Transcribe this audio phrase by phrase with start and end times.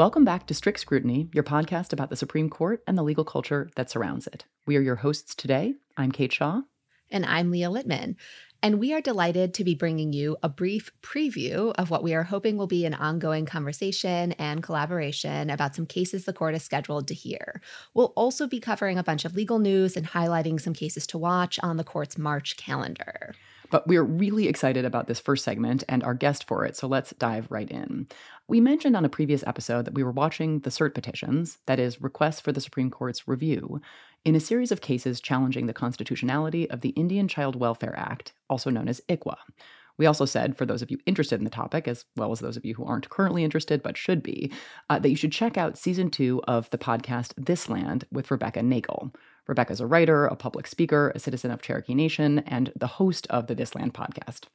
[0.00, 3.68] Welcome back to Strict Scrutiny, your podcast about the Supreme Court and the legal culture
[3.76, 4.46] that surrounds it.
[4.64, 5.74] We are your hosts today.
[5.94, 6.62] I'm Kate Shaw.
[7.10, 8.16] And I'm Leah Littman.
[8.62, 12.22] And we are delighted to be bringing you a brief preview of what we are
[12.22, 17.06] hoping will be an ongoing conversation and collaboration about some cases the court is scheduled
[17.08, 17.60] to hear.
[17.92, 21.60] We'll also be covering a bunch of legal news and highlighting some cases to watch
[21.62, 23.34] on the court's March calendar.
[23.70, 27.12] But we're really excited about this first segment and our guest for it, so let's
[27.18, 28.08] dive right in.
[28.50, 32.02] We mentioned on a previous episode that we were watching the cert petitions, that is,
[32.02, 33.80] requests for the Supreme Court's review,
[34.24, 38.68] in a series of cases challenging the constitutionality of the Indian Child Welfare Act, also
[38.68, 39.36] known as ICWA.
[39.98, 42.56] We also said, for those of you interested in the topic, as well as those
[42.56, 44.50] of you who aren't currently interested but should be,
[44.88, 48.64] uh, that you should check out season two of the podcast This Land with Rebecca
[48.64, 49.12] Nagle.
[49.46, 53.46] Rebecca's a writer, a public speaker, a citizen of Cherokee Nation, and the host of
[53.46, 54.46] the This Land podcast.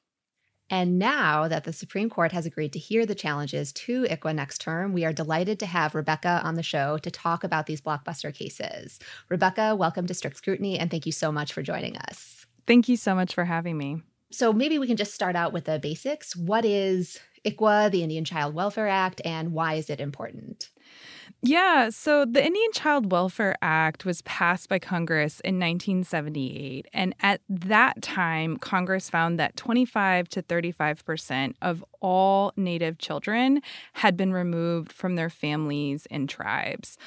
[0.70, 4.62] And now that the Supreme Court has agreed to hear the challenges to ICWA next
[4.62, 8.34] term, we are delighted to have Rebecca on the show to talk about these blockbuster
[8.34, 9.00] cases.
[9.30, 12.48] Rebecca, welcome to Strict Scrutiny, and thank you so much for joining us.
[12.66, 14.02] Thank you so much for having me.
[14.32, 16.36] So, maybe we can just start out with the basics.
[16.36, 20.70] What is ICWA, the Indian Child Welfare Act, and why is it important?
[21.42, 26.88] Yeah, so the Indian Child Welfare Act was passed by Congress in 1978.
[26.94, 33.62] And at that time, Congress found that 25 to 35% of all Native children
[33.94, 36.98] had been removed from their families and tribes.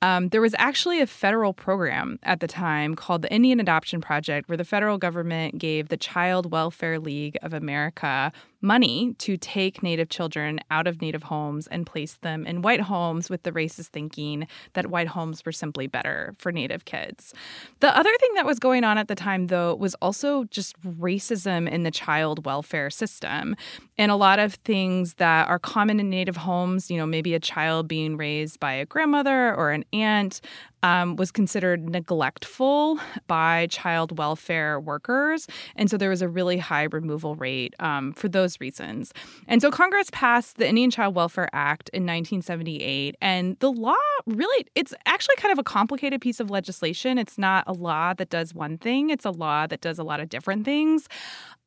[0.00, 4.48] Um, there was actually a federal program at the time called the Indian Adoption Project,
[4.48, 10.08] where the federal government gave the Child Welfare League of America money to take Native
[10.08, 14.46] children out of Native homes and place them in white homes with the racist thinking
[14.74, 17.34] that white homes were simply better for Native kids.
[17.80, 21.68] The other thing that was going on at the time, though, was also just racism
[21.68, 23.56] in the child welfare system.
[23.96, 27.40] And a lot of things that are common in Native homes, you know, maybe a
[27.40, 30.40] child being raised by a grandmother or an aunt,
[30.82, 35.46] um, was considered neglectful by child welfare workers.
[35.76, 39.12] And so there was a really high removal rate um, for those reasons.
[39.46, 43.16] And so Congress passed the Indian Child Welfare Act in 1978.
[43.20, 43.94] And the law
[44.26, 47.18] really, it's actually kind of a complicated piece of legislation.
[47.18, 50.20] It's not a law that does one thing, it's a law that does a lot
[50.20, 51.08] of different things.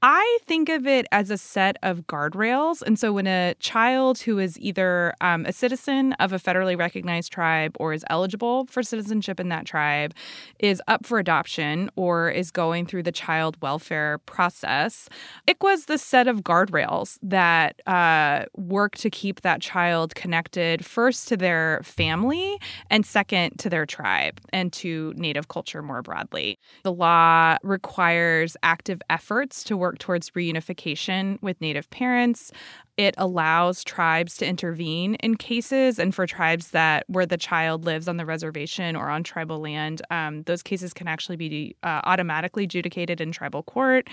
[0.03, 2.81] I think of it as a set of guardrails.
[2.81, 7.31] And so when a child who is either um, a citizen of a federally recognized
[7.31, 10.15] tribe or is eligible for citizenship in that tribe
[10.57, 15.07] is up for adoption or is going through the child welfare process,
[15.45, 21.27] it was the set of guardrails that uh, work to keep that child connected first
[21.27, 22.59] to their family
[22.89, 26.57] and second to their tribe and to Native culture more broadly.
[26.81, 32.51] The law requires active efforts to work work towards reunification with Native parents.
[32.97, 38.07] It allows tribes to intervene in cases, and for tribes that where the child lives
[38.07, 42.65] on the reservation or on tribal land, um, those cases can actually be uh, automatically
[42.65, 44.07] adjudicated in tribal court.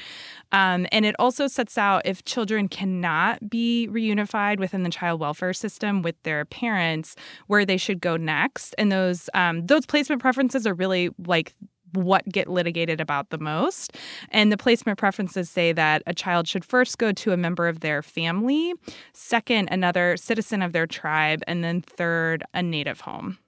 [0.52, 5.52] Um, and it also sets out if children cannot be reunified within the child welfare
[5.52, 7.14] system with their parents,
[7.46, 8.75] where they should go next.
[8.78, 11.52] And those um, those placement preferences are really like
[11.93, 13.96] what get litigated about the most.
[14.31, 17.81] And the placement preferences say that a child should first go to a member of
[17.81, 18.75] their family,
[19.12, 23.38] second, another citizen of their tribe, and then third, a native home.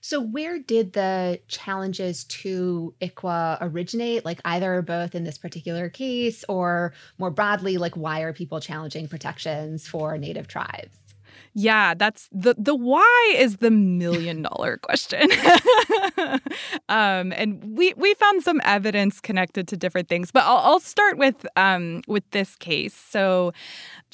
[0.00, 4.22] So, where did the challenges to ICWA originate?
[4.22, 8.60] Like, either or both in this particular case, or more broadly, like, why are people
[8.60, 11.03] challenging protections for Native tribes?
[11.54, 15.30] Yeah, that's the the why is the million dollar question.
[16.88, 21.16] um, and we we found some evidence connected to different things, but I'll, I'll start
[21.18, 22.94] with um, with this case.
[22.94, 23.52] So,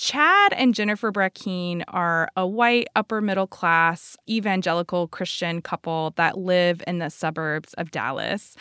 [0.00, 6.82] Chad and Jennifer Brackeen are a white upper middle class evangelical Christian couple that live
[6.86, 8.56] in the suburbs of Dallas,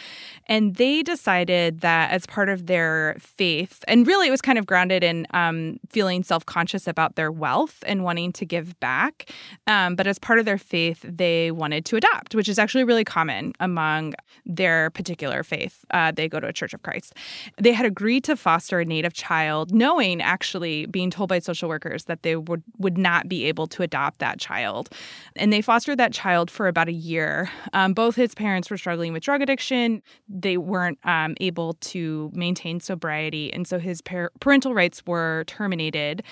[0.47, 4.65] and they decided that as part of their faith, and really it was kind of
[4.65, 9.31] grounded in um, feeling self conscious about their wealth and wanting to give back.
[9.65, 13.05] Um, but as part of their faith, they wanted to adopt, which is actually really
[13.05, 14.13] common among
[14.45, 15.85] their particular faith.
[15.91, 17.13] Uh, they go to a Church of Christ.
[17.57, 22.03] They had agreed to foster a native child, knowing actually being told by social workers
[22.05, 24.89] that they would, would not be able to adopt that child.
[25.37, 27.49] And they fostered that child for about a year.
[27.71, 30.01] Um, both his parents were struggling with drug addiction.
[30.27, 33.53] They weren't um, able to maintain sobriety.
[33.53, 36.23] And so his par- parental rights were terminated.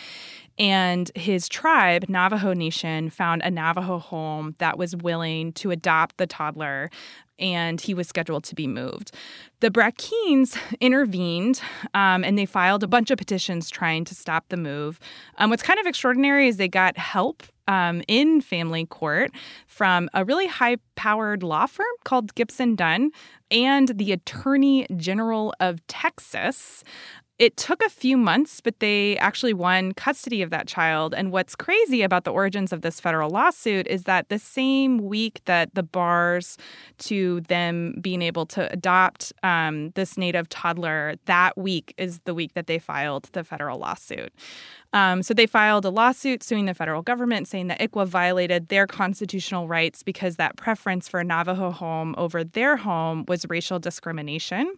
[0.59, 6.25] And his tribe, Navajo Nation, found a Navajo home that was willing to adopt the
[6.25, 6.89] toddler,
[7.39, 9.11] and he was scheduled to be moved.
[9.59, 11.61] The Brackeens intervened
[11.93, 14.99] um, and they filed a bunch of petitions trying to stop the move.
[15.37, 19.31] Um, what's kind of extraordinary is they got help um, in family court
[19.67, 23.11] from a really high powered law firm called Gibson Dunn
[23.51, 26.83] and the Attorney General of Texas.
[27.39, 31.13] It took a few months, but they actually won custody of that child.
[31.13, 35.41] And what's crazy about the origins of this federal lawsuit is that the same week
[35.45, 36.57] that the bars
[36.99, 42.55] to them being able to adopt um, this native toddler, that week is the week
[42.55, 44.33] that they filed the federal lawsuit.
[44.93, 48.87] Um, so they filed a lawsuit suing the federal government saying that ICWA violated their
[48.87, 54.73] constitutional rights because that preference for a Navajo home over their home was racial discrimination.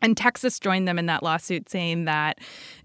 [0.00, 2.38] And Texas joined them in that lawsuit, saying that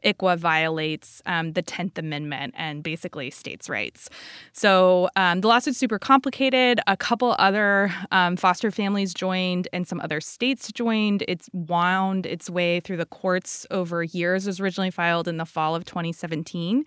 [0.04, 4.10] ICWA violates um, the 10th Amendment and basically states' rights.
[4.52, 6.80] So um, the lawsuit's super complicated.
[6.88, 11.24] A couple other um, foster families joined, and some other states joined.
[11.28, 14.48] It's wound its way through the courts over years.
[14.48, 16.84] It was originally filed in the fall of 2017.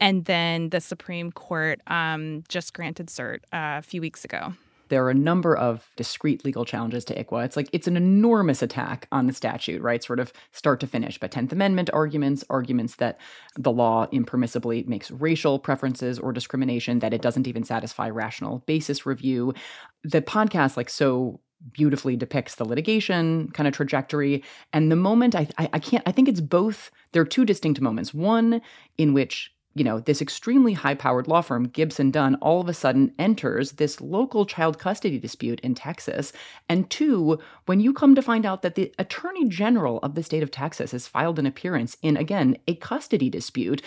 [0.00, 4.54] And then the Supreme Court um, just granted cert uh, a few weeks ago
[4.88, 7.44] there are a number of discrete legal challenges to ICWA.
[7.44, 10.02] It's like it's an enormous attack on the statute, right?
[10.02, 11.18] Sort of start to finish.
[11.18, 13.18] But 10th Amendment arguments, arguments that
[13.56, 19.06] the law impermissibly makes racial preferences or discrimination, that it doesn't even satisfy rational basis
[19.06, 19.54] review.
[20.02, 21.40] The podcast, like, so
[21.72, 26.12] beautifully depicts the litigation kind of trajectory and the moment I, I, I can't i
[26.12, 28.60] think it's both there are two distinct moments one
[28.98, 32.74] in which you know, this extremely high powered law firm, Gibson Dunn, all of a
[32.74, 36.32] sudden enters this local child custody dispute in Texas.
[36.68, 40.42] And two, when you come to find out that the attorney general of the state
[40.42, 43.82] of Texas has filed an appearance in, again, a custody dispute,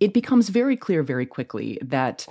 [0.00, 2.26] it becomes very clear very quickly that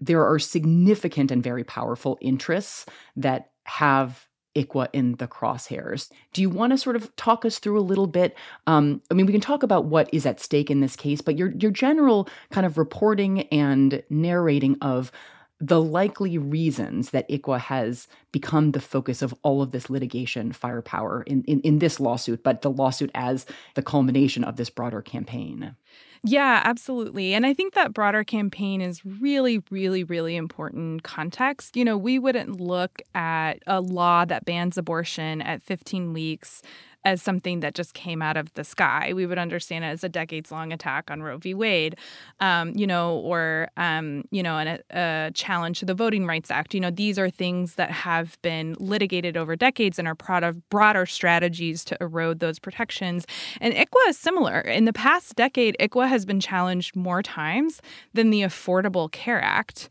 [0.00, 6.10] there are significant and very powerful interests that have ICWA in the crosshairs.
[6.32, 8.36] Do you want to sort of talk us through a little bit?
[8.66, 11.36] Um, I mean, we can talk about what is at stake in this case, but
[11.36, 15.12] your your general kind of reporting and narrating of
[15.62, 21.22] the likely reasons that ICWA has become the focus of all of this litigation firepower
[21.22, 25.76] in, in, in this lawsuit, but the lawsuit as the culmination of this broader campaign.
[26.24, 27.34] Yeah, absolutely.
[27.34, 31.76] And I think that broader campaign is really, really, really important context.
[31.76, 36.62] You know, we wouldn't look at a law that bans abortion at 15 weeks
[37.04, 39.12] as something that just came out of the sky.
[39.14, 41.54] We would understand it as a decades long attack on Roe v.
[41.54, 41.96] Wade,
[42.40, 46.74] um, you know, or, um, you know, an, a challenge to the Voting Rights Act.
[46.74, 50.68] You know, these are things that have been litigated over decades and are part of
[50.68, 53.26] broader strategies to erode those protections.
[53.60, 54.60] And ICWA is similar.
[54.60, 57.80] In the past decade, ICWA has been challenged more times
[58.14, 59.88] than the Affordable Care Act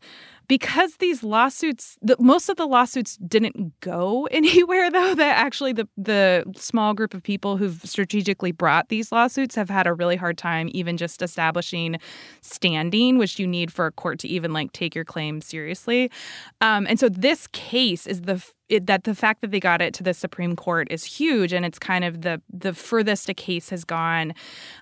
[0.52, 5.88] because these lawsuits the, most of the lawsuits didn't go anywhere though that actually the
[5.96, 10.36] the small group of people who've strategically brought these lawsuits have had a really hard
[10.36, 11.96] time even just establishing
[12.42, 16.10] standing which you need for a court to even like take your claim seriously.
[16.60, 19.92] Um, and so this case is the it, that the fact that they got it
[19.94, 23.68] to the Supreme Court is huge, and it's kind of the the furthest a case
[23.68, 24.32] has gone.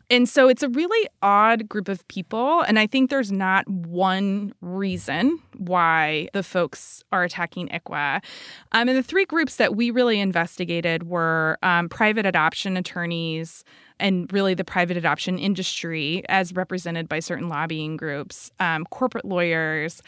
[0.09, 4.55] And so it's a really odd group of people, and I think there's not one
[4.61, 8.23] reason why the folks are attacking ICWA.
[8.71, 13.65] Um, and the three groups that we really investigated were um, private adoption attorneys
[13.99, 20.01] and really the private adoption industry, as represented by certain lobbying groups, um, corporate lawyers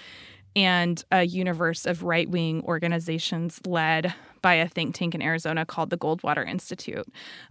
[0.54, 5.90] and a universe of right wing organizations led by a think tank in Arizona called
[5.90, 7.06] the Goldwater Institute.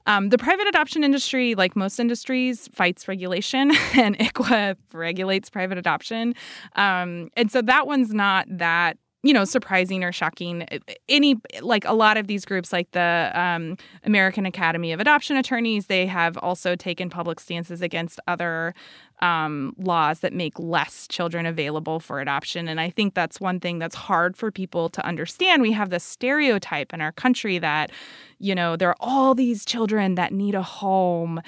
[0.06, 6.36] Um, the private adoption industry, like most industries, fights regulation, and ICWA regulates private adoption.
[6.76, 10.66] Um, and so that one's not that you know surprising or shocking
[11.08, 15.88] any like a lot of these groups like the um, american academy of adoption attorneys
[15.88, 18.74] they have also taken public stances against other
[19.22, 22.68] um, laws that make less children available for adoption.
[22.68, 25.62] And i think that's one thing that's hard for people to understand.
[25.62, 27.92] We have this stereotype in our country that
[28.40, 31.42] you know there are all these children that need a home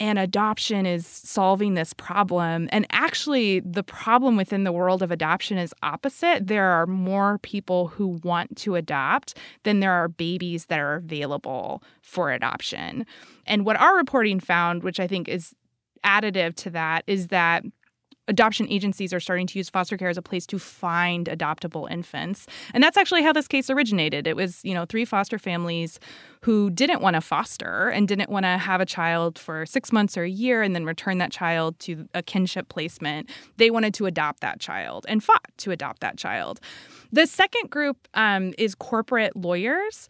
[0.00, 2.68] and adoption is solving this problem.
[2.72, 6.48] And actually, the problem within the world of adoption is opposite.
[6.48, 11.82] There are more people who want to adopt than there are babies that are available
[12.02, 13.06] for adoption.
[13.46, 15.54] And what our reporting found, which I think is
[16.04, 17.64] additive to that, is that
[18.28, 22.46] adoption agencies are starting to use foster care as a place to find adoptable infants.
[22.72, 24.26] And that's actually how this case originated.
[24.26, 26.00] It was, you know, three foster families
[26.40, 30.16] who didn't want to foster and didn't want to have a child for six months
[30.16, 33.30] or a year and then return that child to a kinship placement.
[33.56, 36.60] They wanted to adopt that child and fought to adopt that child.
[37.12, 40.08] The second group um, is corporate lawyers.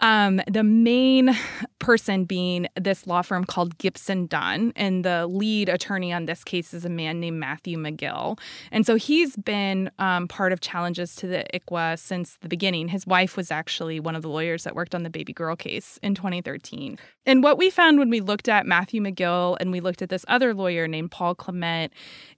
[0.00, 1.36] Um, the main
[1.78, 6.72] person being this law firm called Gibson Dunn, and the lead attorney on this case
[6.72, 8.38] is a man named Matthew McGill.
[8.70, 12.88] And so he's been um, part of challenges to the ICWA since the beginning.
[12.88, 15.98] His wife was actually one of the lawyers that worked on the baby girl case
[16.02, 16.98] in 2013.
[17.26, 20.24] And what we found when we looked at Matthew McGill and we looked at this
[20.28, 21.92] other lawyer named Paul Clement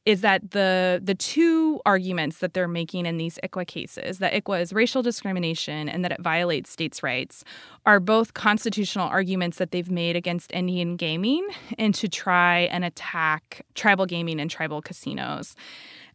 [0.04, 4.61] is that the the two arguments that they're making in these ICWA cases, that ICWA
[4.61, 7.45] is racial discrimination and that it violates states' rights,
[7.85, 11.47] are both constitutional arguments that they've made against Indian gaming
[11.78, 15.56] and to try and attack tribal gaming and tribal casinos.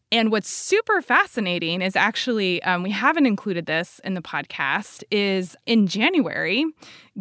[0.09, 5.53] And what's super fascinating is actually, um, we haven't included this in the podcast, is
[5.65, 6.63] in January,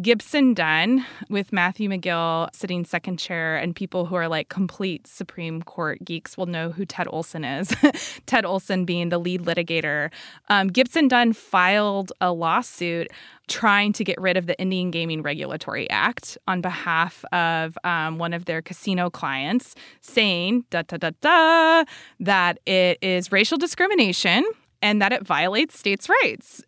[0.01, 5.63] Gibson Dunn with Matthew McGill sitting second chair, and people who are like complete Supreme
[5.63, 7.75] Court geeks will know who Ted Olson is.
[8.25, 10.09] Ted Olson being the lead litigator.
[10.47, 13.09] Um, Gibson Dunn filed a lawsuit
[13.47, 18.33] trying to get rid of the Indian Gaming Regulatory Act on behalf of um, one
[18.33, 21.83] of their casino clients, saying da da da da
[22.19, 24.43] that it is racial discrimination
[24.81, 26.61] and that it violates states' rights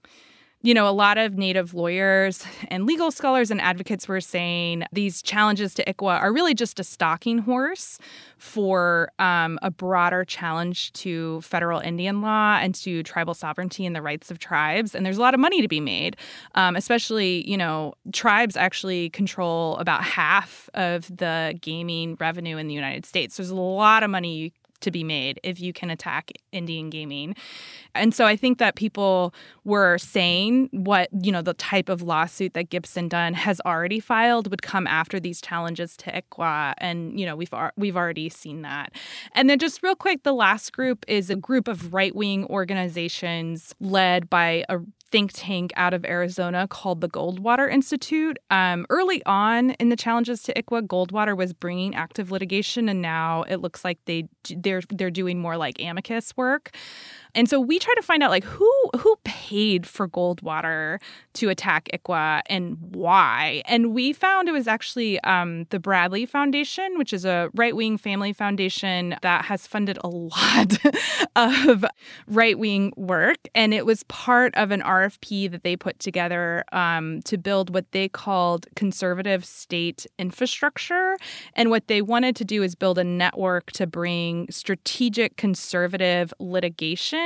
[0.61, 5.21] you know, a lot of Native lawyers and legal scholars and advocates were saying these
[5.21, 7.97] challenges to ICWA are really just a stalking horse
[8.37, 14.01] for um, a broader challenge to federal Indian law and to tribal sovereignty and the
[14.01, 14.93] rights of tribes.
[14.93, 16.17] And there's a lot of money to be made,
[16.55, 22.73] um, especially, you know, tribes actually control about half of the gaming revenue in the
[22.73, 23.37] United States.
[23.37, 27.35] There's a lot of money to be made if you can attack Indian gaming.
[27.95, 29.33] And so I think that people
[29.63, 34.49] were saying what, you know, the type of lawsuit that Gibson Dunn has already filed
[34.49, 36.73] would come after these challenges to ICWA.
[36.77, 38.93] And, you know, we've, we've already seen that.
[39.33, 43.73] And then just real quick, the last group is a group of right wing organizations
[43.79, 44.79] led by a
[45.11, 48.37] think tank out of Arizona called the Goldwater Institute.
[48.49, 53.43] Um, early on in the challenges to ICWA, Goldwater was bringing active litigation, and now
[53.43, 56.71] it looks like they they're they're doing more like amicus work.
[57.35, 60.99] And so we try to find out like who who paid for Goldwater
[61.33, 63.61] to attack ICWA and why.
[63.65, 67.97] And we found it was actually um, the Bradley Foundation, which is a right wing
[67.97, 70.77] family foundation that has funded a lot
[71.35, 71.85] of
[72.27, 73.37] right wing work.
[73.53, 77.91] And it was part of an RFP that they put together um, to build what
[77.91, 81.17] they called conservative state infrastructure.
[81.53, 87.18] And what they wanted to do is build a network to bring strategic conservative litigation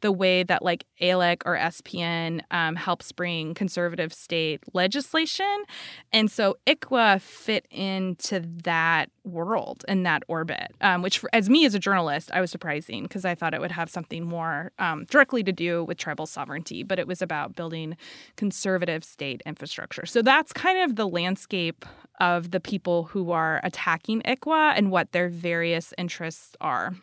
[0.00, 5.64] the way that like ALEC or SPN um, helps bring conservative state legislation.
[6.12, 11.64] And so ICWA fit into that world and that orbit, um, which for, as me
[11.66, 15.04] as a journalist, I was surprising because I thought it would have something more um,
[15.04, 17.96] directly to do with tribal sovereignty, but it was about building
[18.36, 20.06] conservative state infrastructure.
[20.06, 21.84] So that's kind of the landscape
[22.20, 26.94] of the people who are attacking ICWA and what their various interests are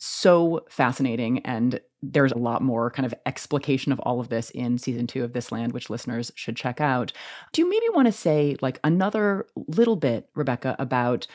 [0.00, 1.40] so fascinating.
[1.40, 5.22] And there's a lot more kind of explication of all of this in season two
[5.22, 7.12] of This Land, which listeners should check out.
[7.52, 11.26] Do you maybe want to say, like, another little bit, Rebecca, about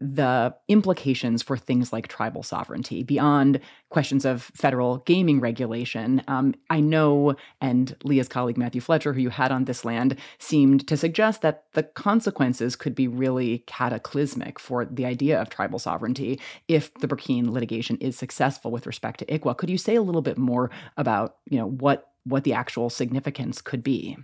[0.00, 6.22] the implications for things like tribal sovereignty beyond questions of federal gaming regulation.
[6.28, 10.86] Um, I know, and Leah's colleague Matthew Fletcher, who you had on this land, seemed
[10.86, 16.40] to suggest that the consequences could be really cataclysmic for the idea of tribal sovereignty
[16.68, 19.56] if the Brackeen litigation is successful with respect to ICWA.
[19.56, 23.62] Could you say a little bit more about, you know, what what the actual significance
[23.62, 24.16] could be?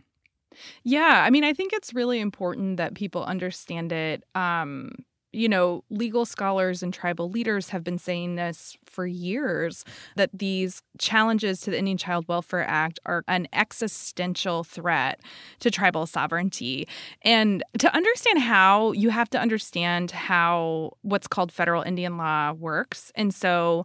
[0.83, 4.25] Yeah, I mean, I think it's really important that people understand it.
[4.35, 4.93] Um,
[5.35, 9.85] you know, legal scholars and tribal leaders have been saying this for years
[10.17, 15.21] that these challenges to the Indian Child Welfare Act are an existential threat
[15.61, 16.87] to tribal sovereignty.
[17.23, 23.11] And to understand how, you have to understand how what's called federal Indian law works.
[23.15, 23.85] And so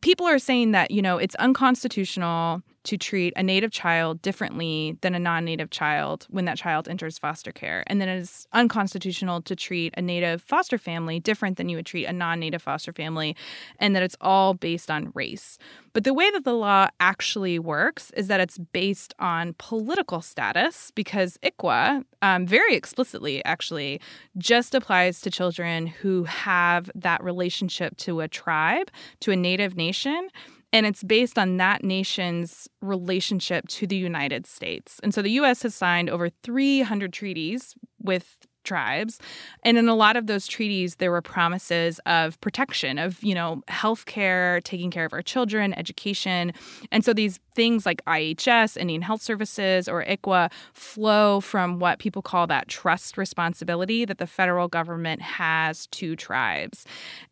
[0.00, 5.14] people are saying that, you know, it's unconstitutional to treat a native child differently than
[5.14, 7.82] a non native child when that child enters foster care.
[7.86, 11.86] And then it is unconstitutional to treat a native foster family different than you would
[11.86, 13.36] treat a non native foster family,
[13.78, 15.58] and that it's all based on race.
[15.92, 20.90] But the way that the law actually works is that it's based on political status
[20.94, 24.00] because ICWA, um, very explicitly actually,
[24.36, 30.28] just applies to children who have that relationship to a tribe, to a native nation
[30.74, 34.98] and it's based on that nation's relationship to the United States.
[35.04, 39.18] And so the US has signed over 300 treaties with tribes.
[39.62, 43.62] And in a lot of those treaties, there were promises of protection, of, you know,
[43.68, 46.52] healthcare, taking care of our children, education.
[46.90, 52.22] And so these things like IHS, Indian Health Services, or ICWA flow from what people
[52.22, 56.84] call that trust responsibility that the federal government has to tribes.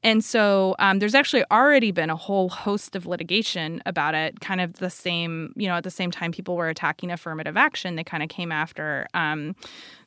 [0.03, 4.61] And so um, there's actually already been a whole host of litigation about it, kind
[4.61, 8.05] of the same, you know, at the same time people were attacking affirmative action, they
[8.05, 9.07] kind of came after.
[9.15, 9.55] Um,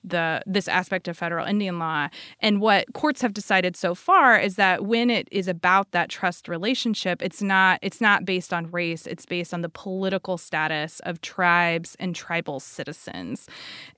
[0.10, 2.10] the this aspect of federal Indian law.
[2.40, 6.48] And what courts have decided so far is that when it is about that trust
[6.48, 11.22] relationship, it's not it's not based on race, it's based on the political status of
[11.22, 13.48] tribes and tribal citizens.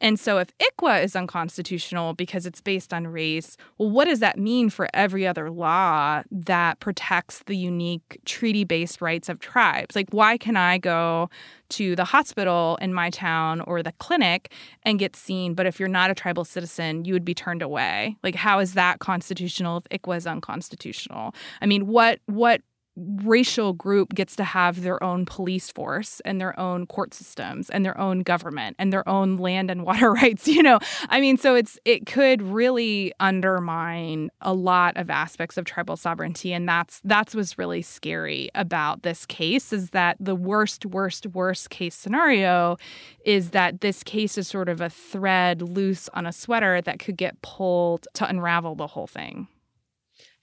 [0.01, 4.37] And so if ICWA is unconstitutional because it's based on race, well what does that
[4.37, 9.95] mean for every other law that protects the unique treaty-based rights of tribes?
[9.95, 11.29] Like why can I go
[11.69, 14.51] to the hospital in my town or the clinic
[14.83, 15.53] and get seen.
[15.53, 18.17] But if you're not a tribal citizen, you would be turned away.
[18.23, 21.33] Like, how is that constitutional if ICWA is unconstitutional?
[21.61, 22.61] I mean, what what
[22.97, 27.85] racial group gets to have their own police force and their own court systems and
[27.85, 30.79] their own government and their own land and water rights you know?
[31.09, 36.53] I mean so it's it could really undermine a lot of aspects of tribal sovereignty
[36.53, 41.69] and that's that's what's really scary about this case is that the worst worst worst
[41.69, 42.77] case scenario
[43.25, 47.17] is that this case is sort of a thread loose on a sweater that could
[47.17, 49.47] get pulled to unravel the whole thing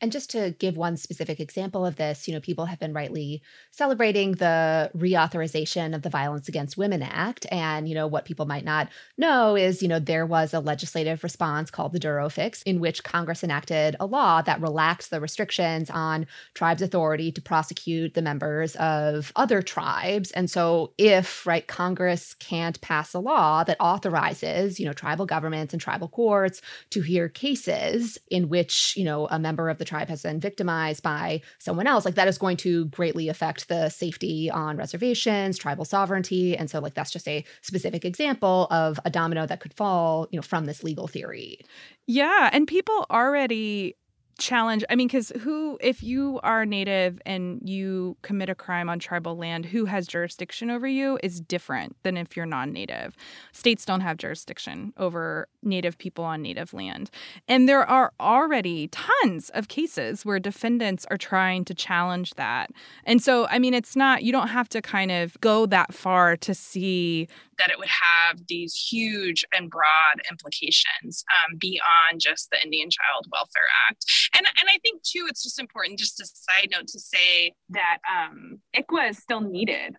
[0.01, 3.43] and just to give one specific example of this, you know, people have been rightly
[3.71, 7.47] celebrating the reauthorization of the Violence Against Women Act.
[7.51, 11.23] And, you know, what people might not know is, you know, there was a legislative
[11.23, 15.89] response called the Duro Fix, in which Congress enacted a law that relaxed the restrictions
[15.91, 20.31] on tribes' authority to prosecute the members of other tribes.
[20.33, 25.73] And so, if, right, Congress can't pass a law that authorizes, you know, tribal governments
[25.73, 30.09] and tribal courts to hear cases in which, you know, a member of the tribe
[30.09, 34.51] has been victimized by someone else, like that is going to greatly affect the safety
[34.51, 36.57] on reservations, tribal sovereignty.
[36.57, 40.39] And so, like, that's just a specific example of a domino that could fall, you
[40.39, 41.59] know, from this legal theory.
[42.07, 42.51] Yeah.
[42.53, 43.97] And people already
[44.39, 48.99] challenge i mean because who if you are native and you commit a crime on
[48.99, 53.17] tribal land who has jurisdiction over you is different than if you're non-native.
[53.53, 57.11] States don't have jurisdiction over native people on native land.
[57.49, 62.71] And there are already tons of cases where defendants are trying to challenge that.
[63.05, 66.37] And so i mean it's not you don't have to kind of go that far
[66.37, 72.63] to see that it would have these huge and broad implications um, beyond just the
[72.63, 76.69] indian child welfare act and and I think too, it's just important, just a side
[76.73, 79.97] note, to say that um, ICWA is still needed.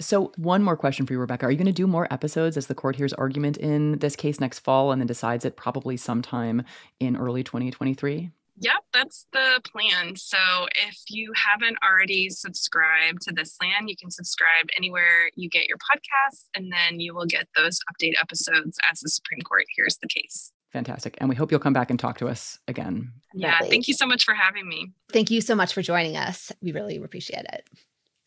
[0.00, 1.46] So, one more question for you, Rebecca.
[1.46, 4.38] Are you going to do more episodes as the court hears argument in this case
[4.38, 6.62] next fall and then decides it probably sometime
[7.00, 8.30] in early 2023?
[8.60, 10.16] Yep, that's the plan.
[10.16, 10.38] So
[10.70, 15.78] if you haven't already subscribed to This Land, you can subscribe anywhere you get your
[15.78, 20.08] podcasts, and then you will get those update episodes as the Supreme Court hears the
[20.08, 20.52] case.
[20.72, 21.16] Fantastic.
[21.18, 23.12] And we hope you'll come back and talk to us again.
[23.32, 24.92] Yeah, thank you so much for having me.
[25.12, 26.52] Thank you so much for joining us.
[26.60, 27.68] We really appreciate it.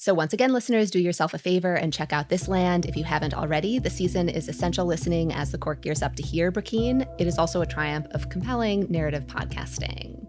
[0.02, 3.04] So, once again, listeners, do yourself a favor and check out This Land if you
[3.04, 3.78] haven't already.
[3.78, 7.08] The season is essential listening as the court gears up to hear Brackeen.
[7.20, 10.26] It is also a triumph of compelling narrative podcasting.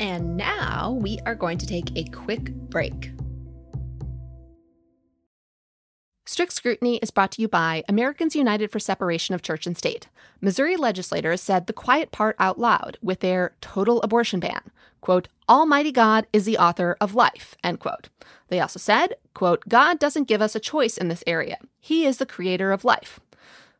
[0.00, 3.12] And now we are going to take a quick break.
[6.24, 10.08] Strict Scrutiny is brought to you by Americans United for Separation of Church and State.
[10.40, 14.62] Missouri legislators said the quiet part out loud with their total abortion ban.
[15.00, 18.08] Quote, Almighty God is the author of life, end quote.
[18.48, 21.58] They also said, quote, God doesn't give us a choice in this area.
[21.80, 23.20] He is the creator of life.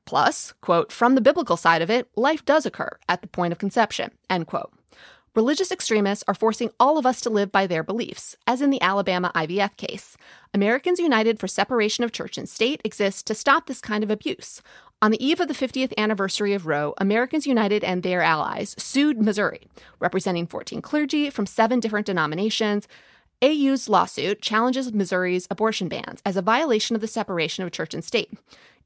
[0.05, 3.59] Plus, quote, from the biblical side of it, life does occur at the point of
[3.59, 4.73] conception, end quote.
[5.35, 8.81] Religious extremists are forcing all of us to live by their beliefs, as in the
[8.81, 10.17] Alabama IVF case.
[10.55, 14.63] Americans United for Separation of Church and State exists to stop this kind of abuse.
[15.03, 19.21] On the eve of the 50th anniversary of Roe, Americans United and their allies sued
[19.21, 19.69] Missouri,
[20.01, 22.89] representing 14 clergy from seven different denominations.
[23.43, 28.03] AU's lawsuit challenges Missouri's abortion bans as a violation of the separation of church and
[28.03, 28.33] state.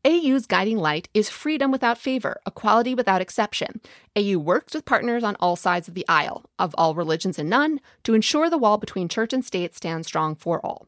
[0.05, 3.81] AU's guiding light is freedom without favor, equality without exception.
[4.17, 7.81] AU works with partners on all sides of the aisle, of all religions and none,
[8.03, 10.87] to ensure the wall between church and state stands strong for all.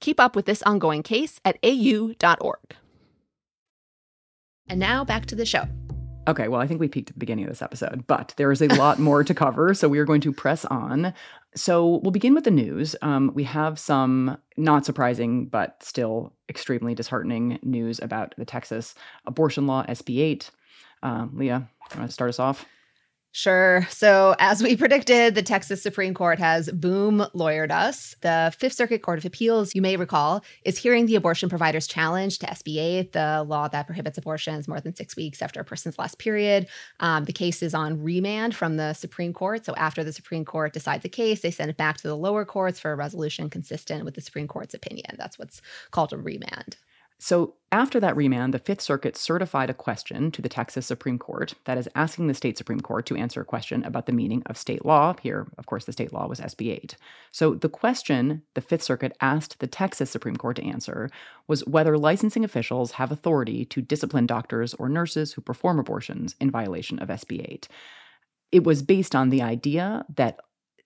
[0.00, 2.76] Keep up with this ongoing case at au.org.
[4.68, 5.64] And now back to the show.
[6.28, 8.60] Okay, well, I think we peaked at the beginning of this episode, but there is
[8.60, 11.14] a lot more to cover, so we are going to press on.
[11.54, 12.94] So we'll begin with the news.
[13.02, 18.94] Um, we have some not surprising, but still extremely disheartening news about the Texas
[19.26, 20.50] abortion law, SB 8.
[21.02, 22.66] Uh, Leah, you want to start us off?
[23.32, 23.86] Sure.
[23.90, 28.16] So, as we predicted, the Texas Supreme Court has boom lawyered us.
[28.22, 32.40] The Fifth Circuit Court of Appeals, you may recall, is hearing the abortion provider's challenge
[32.40, 35.98] to SB 8, the law that prohibits abortions more than six weeks after a person's
[35.98, 36.66] last period.
[36.98, 39.64] Um, the case is on remand from the Supreme Court.
[39.64, 42.44] So, after the Supreme Court decides the case, they send it back to the lower
[42.44, 45.14] courts for a resolution consistent with the Supreme Court's opinion.
[45.16, 45.62] That's what's
[45.92, 46.76] called a remand.
[47.22, 51.54] So, after that remand, the Fifth Circuit certified a question to the Texas Supreme Court
[51.66, 54.56] that is asking the state Supreme Court to answer a question about the meaning of
[54.56, 55.14] state law.
[55.22, 56.96] Here, of course, the state law was SB 8.
[57.30, 61.10] So, the question the Fifth Circuit asked the Texas Supreme Court to answer
[61.46, 66.50] was whether licensing officials have authority to discipline doctors or nurses who perform abortions in
[66.50, 67.68] violation of SB 8.
[68.50, 70.40] It was based on the idea that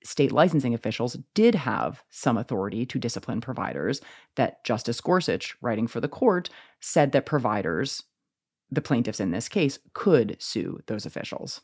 [0.04, 4.00] state licensing officials did have some authority to discipline providers,
[4.36, 8.02] that Justice Gorsuch, writing for the court, said that providers,
[8.70, 11.60] the plaintiffs in this case, could sue those officials.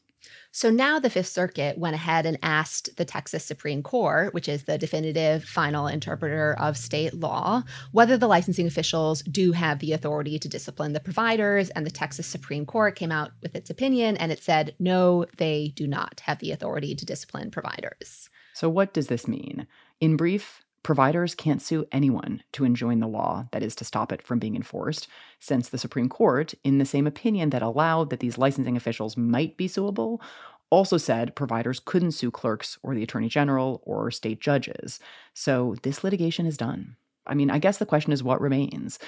[0.53, 4.65] So now the Fifth Circuit went ahead and asked the Texas Supreme Court, which is
[4.65, 10.39] the definitive final interpreter of state law, whether the licensing officials do have the authority
[10.39, 11.71] to discipline the providers.
[11.71, 15.73] And the Texas Supreme Court came out with its opinion and it said, no, they
[15.77, 18.29] do not have the authority to discipline providers.
[18.55, 19.67] So, what does this mean?
[20.01, 24.23] In brief, providers can't sue anyone to enjoin the law, that is, to stop it
[24.23, 28.39] from being enforced, since the Supreme Court, in the same opinion that allowed that these
[28.39, 30.21] licensing officials might be suable,
[30.71, 35.01] also said providers couldn't sue clerks or the attorney general or state judges.
[35.35, 36.97] So, this litigation is done.
[37.27, 38.99] I mean, I guess the question is what remains?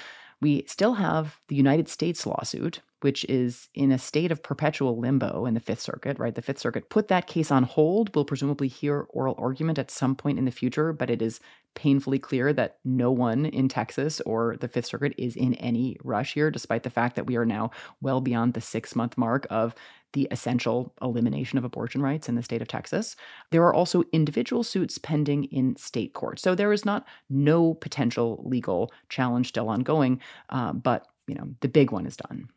[0.41, 5.45] We still have the United States lawsuit, which is in a state of perpetual limbo
[5.45, 6.35] in the Fifth Circuit, right?
[6.35, 8.13] The Fifth Circuit put that case on hold.
[8.13, 11.39] We'll presumably hear oral argument at some point in the future, but it is
[11.75, 16.33] painfully clear that no one in Texas or the Fifth Circuit is in any rush
[16.33, 19.75] here, despite the fact that we are now well beyond the six month mark of
[20.13, 23.15] the essential elimination of abortion rights in the state of Texas.
[23.51, 26.39] There are also individual suits pending in state court.
[26.39, 31.67] So there is not no potential legal challenge still ongoing, uh, but you know the
[31.67, 32.49] big one is done.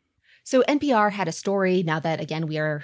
[0.43, 2.83] So NPR had a story now that again we are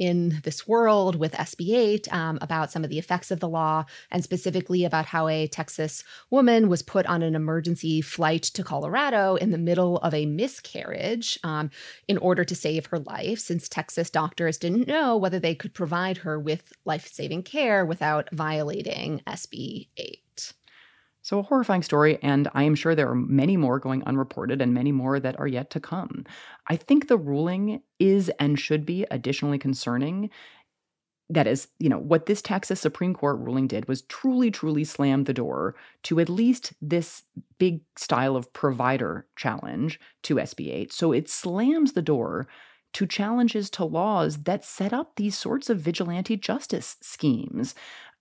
[0.00, 3.84] in this world with SB 8 um, about some of the effects of the law,
[4.10, 9.36] and specifically about how a Texas woman was put on an emergency flight to Colorado
[9.36, 11.70] in the middle of a miscarriage um,
[12.08, 16.16] in order to save her life, since Texas doctors didn't know whether they could provide
[16.18, 20.18] her with life saving care without violating SB 8.
[21.22, 24.72] So, a horrifying story, and I am sure there are many more going unreported and
[24.72, 26.24] many more that are yet to come.
[26.68, 30.30] I think the ruling is and should be additionally concerning.
[31.28, 35.24] That is, you know, what this Texas Supreme Court ruling did was truly, truly slam
[35.24, 37.22] the door to at least this
[37.58, 40.92] big style of provider challenge to SB 8.
[40.92, 42.48] So it slams the door
[42.94, 47.76] to challenges to laws that set up these sorts of vigilante justice schemes.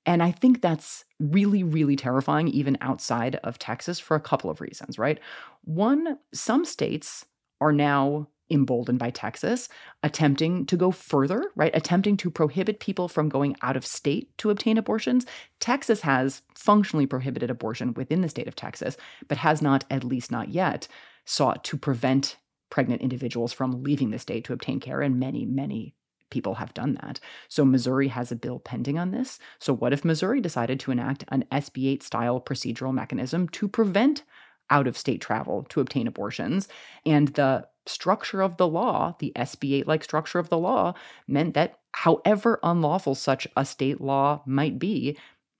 [0.06, 4.62] And I think that's really, really terrifying, even outside of Texas, for a couple of
[4.62, 5.20] reasons, right?
[5.64, 7.26] One, some states
[7.62, 9.70] are now emboldened by Texas,
[10.02, 11.76] attempting to go further, right?
[11.76, 15.26] Attempting to prohibit people from going out of state to obtain abortions.
[15.60, 20.32] Texas has functionally prohibited abortion within the state of Texas, but has not, at least
[20.32, 20.88] not yet,
[21.26, 22.38] sought to prevent
[22.72, 25.02] pregnant individuals from leaving the state to obtain care.
[25.02, 25.94] And many, many
[26.30, 27.20] people have done that.
[27.48, 29.40] So Missouri has a bill pending on this.
[29.60, 34.24] So what if Missouri decided to enact an SB 8 style procedural mechanism to prevent
[34.70, 36.68] out of state travel to obtain abortions?
[37.06, 40.94] And the structure of the law, the SB 8 like structure of the law,
[41.28, 45.18] meant that however unlawful such a state law might be,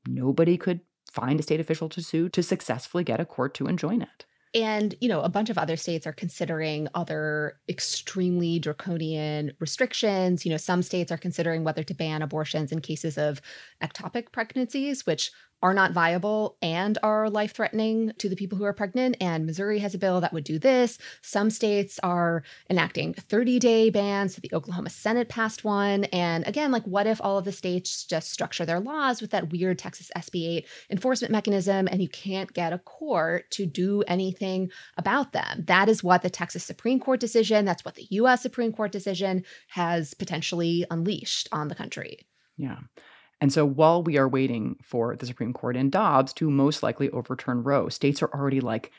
[0.08, 4.02] nobody could find a state official to sue to successfully get a court to enjoin
[4.02, 4.26] it.
[4.56, 10.44] And, you know, a bunch of other states are considering other extremely draconian restrictions.
[10.44, 13.42] You know, some states are considering whether to ban abortions in cases of
[13.84, 15.32] ectopic pregnancies, which
[15.62, 19.18] are not viable and are life threatening to the people who are pregnant.
[19.20, 20.98] And Missouri has a bill that would do this.
[21.22, 24.36] Some states are enacting 30 day bans.
[24.36, 26.06] So the Oklahoma Senate passed one.
[26.06, 29.52] And again, like, what if all of the states just structure their laws with that
[29.52, 34.70] weird Texas SB 8 enforcement mechanism and you can't get a court to do anything
[34.98, 35.66] about them?
[35.68, 39.44] That is what the Texas Supreme Court decision, that's what the US Supreme Court decision
[39.70, 42.20] has potentially unleashed on the country.
[42.58, 42.80] Yeah.
[43.42, 47.10] And so while we are waiting for the Supreme Court in Dobbs to most likely
[47.12, 48.92] overturn Roe, states are already like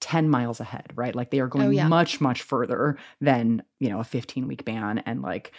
[0.00, 1.14] 10 miles ahead, right?
[1.14, 1.88] Like they are going oh, yeah.
[1.88, 4.98] much, much further than, you know, a 15 week ban.
[4.98, 5.52] And like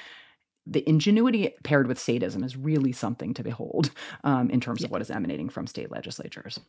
[0.65, 3.91] the ingenuity paired with sadism is really something to behold
[4.23, 4.87] um, in terms yeah.
[4.87, 6.59] of what is emanating from state legislatures.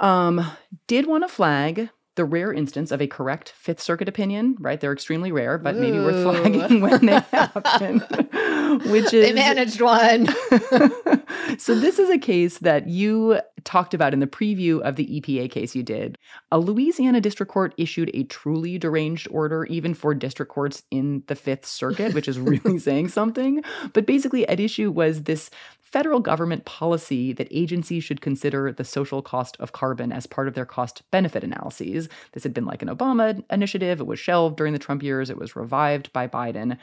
[0.00, 0.44] Um,
[0.86, 4.80] did want to flag the rare instance of a correct Fifth Circuit opinion, right?
[4.80, 5.80] They're extremely rare, but Ooh.
[5.80, 8.00] maybe worth flagging when they happen,
[8.90, 9.26] which is.
[9.26, 10.26] They managed one.
[11.58, 15.50] so, this is a case that you talked about in the preview of the EPA
[15.50, 16.18] case you did.
[16.52, 21.34] A Louisiana district court issued a truly deranged order, even for district courts in the
[21.34, 23.62] Fifth Circuit, which is really saying something.
[23.92, 25.50] But basically, at issue was this
[25.94, 30.54] federal government policy that agencies should consider the social cost of carbon as part of
[30.54, 32.08] their cost benefit analyses.
[32.32, 34.00] This had been like an Obama initiative.
[34.00, 36.78] It was shelved during the Trump years, it was revived by Biden.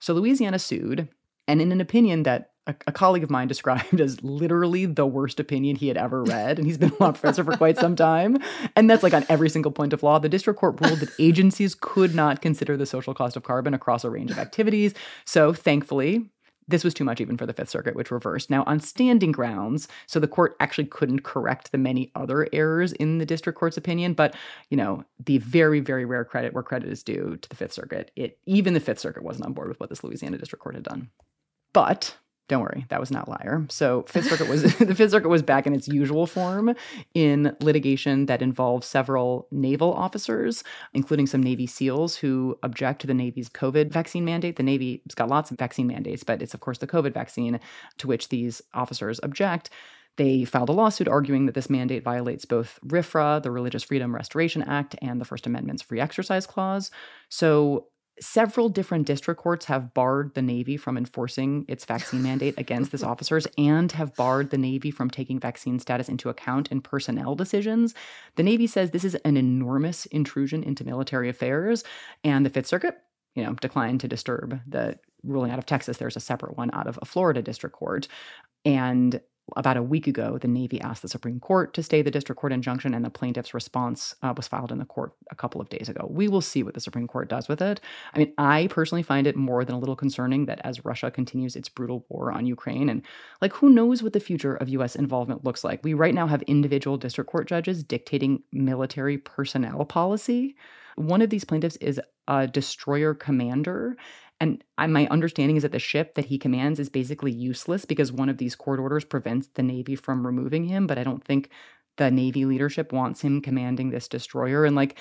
[0.00, 1.08] So Louisiana sued,
[1.46, 5.38] and in an opinion that a, a, colleague of mine described as literally the worst
[5.38, 6.58] opinion he had ever read.
[6.58, 8.38] And he's been a law professor for quite some time.
[8.74, 10.18] And that's like on every single point of law.
[10.18, 14.02] The district court ruled that agencies could not consider the social cost of carbon across
[14.02, 14.92] a range of activities.
[15.24, 16.30] So thankfully,
[16.68, 18.50] this was too much even for the Fifth Circuit, which reversed.
[18.50, 23.18] Now, on standing grounds, so the court actually couldn't correct the many other errors in
[23.18, 24.34] the district court's opinion, but
[24.70, 28.10] you know, the very, very rare credit where credit is due to the Fifth Circuit,
[28.16, 30.84] it even the Fifth Circuit wasn't on board with what this Louisiana district court had
[30.84, 31.10] done.
[31.72, 32.16] But
[32.48, 33.66] don't worry, that was not liar.
[33.68, 36.74] So Fifth Circuit was the Fifth Circuit was back in its usual form
[37.14, 40.62] in litigation that involved several naval officers,
[40.94, 44.56] including some Navy SEALs who object to the Navy's COVID vaccine mandate.
[44.56, 47.58] The Navy's got lots of vaccine mandates, but it's of course the COVID vaccine
[47.98, 49.70] to which these officers object.
[50.16, 54.62] They filed a lawsuit arguing that this mandate violates both RFRA, the Religious Freedom Restoration
[54.62, 56.90] Act, and the First Amendment's free exercise clause.
[57.28, 62.92] So Several different district courts have barred the Navy from enforcing its vaccine mandate against
[62.92, 67.34] these officers and have barred the Navy from taking vaccine status into account in personnel
[67.34, 67.94] decisions.
[68.36, 71.84] The Navy says this is an enormous intrusion into military affairs,
[72.24, 72.96] and the Fifth Circuit,
[73.34, 75.98] you know, declined to disturb the ruling out of Texas.
[75.98, 78.08] There's a separate one out of a Florida district court.
[78.64, 79.20] And
[79.54, 82.52] about a week ago, the Navy asked the Supreme Court to stay the district court
[82.52, 85.88] injunction, and the plaintiff's response uh, was filed in the court a couple of days
[85.88, 86.08] ago.
[86.10, 87.80] We will see what the Supreme Court does with it.
[88.12, 91.54] I mean, I personally find it more than a little concerning that as Russia continues
[91.54, 93.02] its brutal war on Ukraine, and
[93.40, 94.96] like who knows what the future of U.S.
[94.96, 95.84] involvement looks like.
[95.84, 100.56] We right now have individual district court judges dictating military personnel policy.
[100.96, 103.96] One of these plaintiffs is a destroyer commander.
[104.40, 108.12] And I, my understanding is that the ship that he commands is basically useless because
[108.12, 110.86] one of these court orders prevents the Navy from removing him.
[110.86, 111.50] But I don't think
[111.96, 114.64] the Navy leadership wants him commanding this destroyer.
[114.64, 114.98] And like,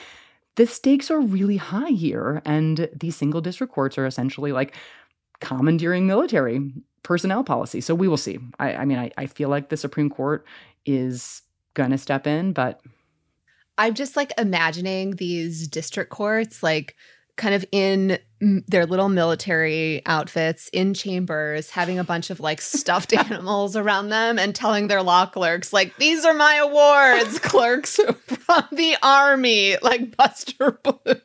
[0.56, 2.42] the stakes are really high here.
[2.46, 4.74] And these single district courts are essentially like
[5.42, 6.72] commandeering military
[7.04, 7.82] personnel policy.
[7.82, 8.40] So we will see.
[8.58, 10.46] I, I mean, I, I feel like the Supreme Court
[10.86, 11.42] is
[11.74, 12.80] going to step in, but.
[13.78, 16.96] I'm just like imagining these district courts like
[17.38, 18.20] kind of in
[18.68, 24.38] their little military outfits in chambers having a bunch of like stuffed animals around them
[24.38, 27.40] and telling their law clerks like these are my awards.
[27.46, 31.16] Clerks from the army like buster blue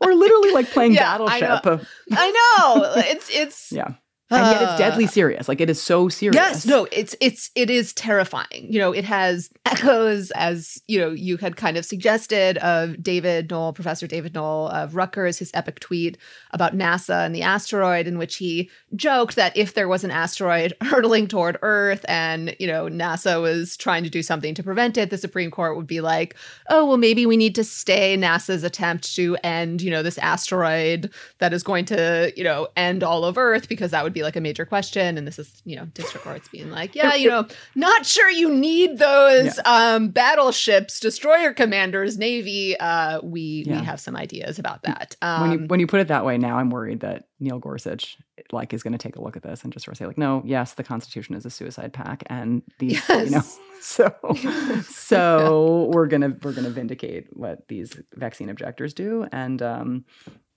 [0.00, 1.66] or literally like playing yeah, battleship.
[1.66, 1.80] I know.
[2.12, 2.92] I know.
[2.96, 3.94] It's it's yeah
[4.32, 5.48] and yet it's uh, deadly serious.
[5.48, 6.34] Like it is so serious.
[6.34, 8.66] Yes, no, it's it's it is terrifying.
[8.68, 13.50] You know, it has echoes, as you know, you had kind of suggested of David
[13.50, 16.18] Noll, Professor David Noll of Rutgers, his epic tweet
[16.52, 20.74] about NASA and the asteroid, in which he joked that if there was an asteroid
[20.82, 25.10] hurtling toward Earth and you know NASA was trying to do something to prevent it,
[25.10, 26.36] the Supreme Court would be like,
[26.70, 31.10] oh well, maybe we need to stay NASA's attempt to end you know this asteroid
[31.38, 34.36] that is going to you know end all of Earth because that would be like
[34.36, 35.18] a major question.
[35.18, 38.52] And this is, you know, district courts being like, yeah, you know, not sure you
[38.52, 39.62] need those yeah.
[39.94, 42.78] um, battleships, destroyer commanders, Navy.
[42.78, 43.80] Uh, we yeah.
[43.80, 45.16] we have some ideas about that.
[45.22, 47.58] Um, when you um, when you put it that way, now I'm worried that Neil
[47.58, 48.16] Gorsuch
[48.50, 50.18] like is going to take a look at this and just sort of say like,
[50.18, 53.24] no, yes, the Constitution is a suicide pact, and these, yes.
[53.24, 53.42] you know,
[53.80, 55.94] so so yeah.
[55.94, 60.04] we're gonna we're gonna vindicate what these vaccine objectors do, and um,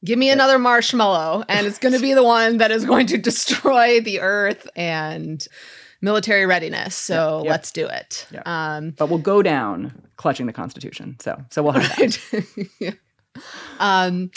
[0.06, 3.18] Give me another marshmallow, and it's going to be the one that is going to
[3.18, 5.46] destroy the earth and
[6.02, 6.96] military readiness.
[6.96, 7.50] So yep.
[7.50, 8.28] let's do it.
[8.32, 8.48] Yep.
[8.48, 11.18] Um, but we'll go down clutching the Constitution.
[11.20, 12.20] So so we'll have right.
[12.32, 12.70] that.
[12.80, 12.92] yeah.
[13.80, 14.32] um,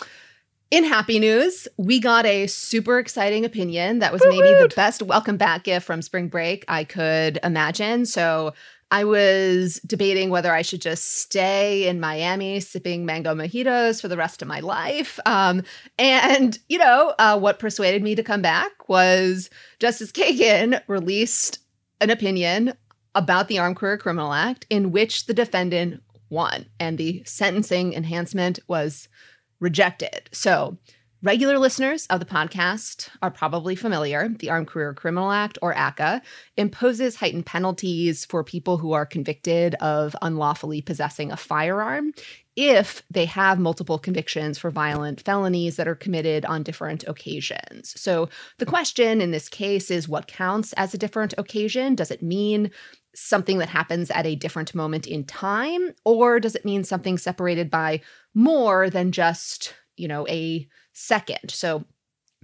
[0.70, 5.38] in happy news, we got a super exciting opinion that was maybe the best welcome
[5.38, 8.04] back gift from spring break I could imagine.
[8.04, 8.52] So
[8.90, 14.16] I was debating whether I should just stay in Miami sipping mango mojitos for the
[14.16, 15.20] rest of my life.
[15.26, 15.62] Um,
[15.98, 21.58] and, you know, uh, what persuaded me to come back was Justice Kagan released
[22.00, 22.72] an opinion
[23.14, 28.58] about the Armed Career Criminal Act in which the defendant won and the sentencing enhancement
[28.68, 29.08] was
[29.60, 30.28] rejected.
[30.32, 30.78] So,
[31.20, 34.28] Regular listeners of the podcast are probably familiar.
[34.28, 36.20] The Armed Career Criminal Act, or ACCA,
[36.56, 42.12] imposes heightened penalties for people who are convicted of unlawfully possessing a firearm
[42.54, 48.00] if they have multiple convictions for violent felonies that are committed on different occasions.
[48.00, 48.28] So
[48.58, 51.96] the question in this case is what counts as a different occasion?
[51.96, 52.70] Does it mean
[53.16, 57.72] something that happens at a different moment in time, or does it mean something separated
[57.72, 58.02] by
[58.34, 61.50] more than just, you know, a second.
[61.50, 61.84] So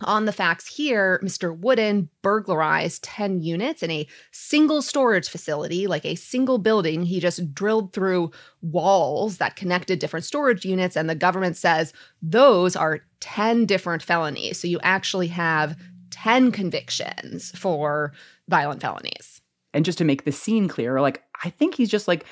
[0.01, 1.57] on the facts here, Mr.
[1.57, 7.05] Wooden burglarized 10 units in a single storage facility, like a single building.
[7.05, 12.75] He just drilled through walls that connected different storage units, and the government says those
[12.75, 14.59] are 10 different felonies.
[14.59, 15.77] So you actually have
[16.11, 18.13] 10 convictions for
[18.49, 19.41] violent felonies.
[19.73, 22.25] And just to make the scene clear, like, I think he's just like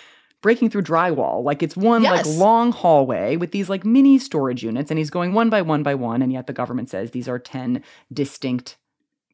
[0.42, 1.42] breaking through drywall.
[1.42, 2.26] Like it's one yes.
[2.26, 5.82] like long hallway with these like mini storage units, and he's going one by one
[5.82, 6.20] by one.
[6.20, 8.76] And yet the government says these are 10 distinct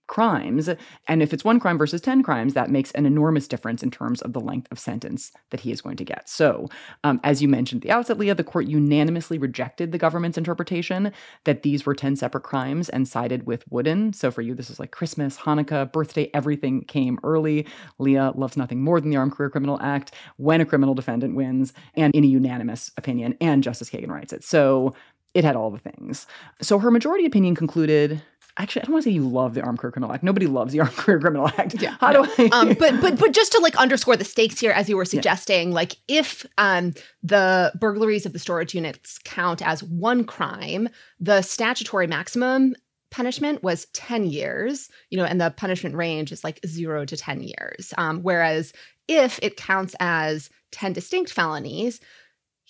[0.08, 0.68] crimes.
[1.06, 4.20] And if it's one crime versus 10 crimes, that makes an enormous difference in terms
[4.22, 6.28] of the length of sentence that he is going to get.
[6.28, 6.68] So,
[7.04, 11.12] um, as you mentioned at the outset, Leah, the court unanimously rejected the government's interpretation
[11.44, 14.12] that these were 10 separate crimes and sided with Wooden.
[14.12, 17.66] So, for you, this is like Christmas, Hanukkah, birthday, everything came early.
[17.98, 21.72] Leah loves nothing more than the Armed Career Criminal Act when a criminal defendant wins,
[21.94, 24.42] and in a unanimous opinion, and Justice Kagan writes it.
[24.42, 24.94] So,
[25.34, 26.26] it had all the things.
[26.62, 28.22] So, her majority opinion concluded
[28.58, 30.22] actually, I don't want to say you love the Armed Career Criminal Act.
[30.22, 31.80] Nobody loves the Armed Career Criminal Act.
[31.80, 31.96] Yeah.
[32.00, 32.48] How do I?
[32.52, 35.68] um, but but but just to like underscore the stakes here, as you were suggesting,
[35.68, 35.74] yeah.
[35.74, 40.88] like if um, the burglaries of the storage units count as one crime,
[41.20, 42.74] the statutory maximum
[43.10, 47.40] punishment was 10 years you know and the punishment range is like 0 to 10
[47.40, 48.72] years um, whereas
[49.08, 52.00] if it counts as 10 distinct felonies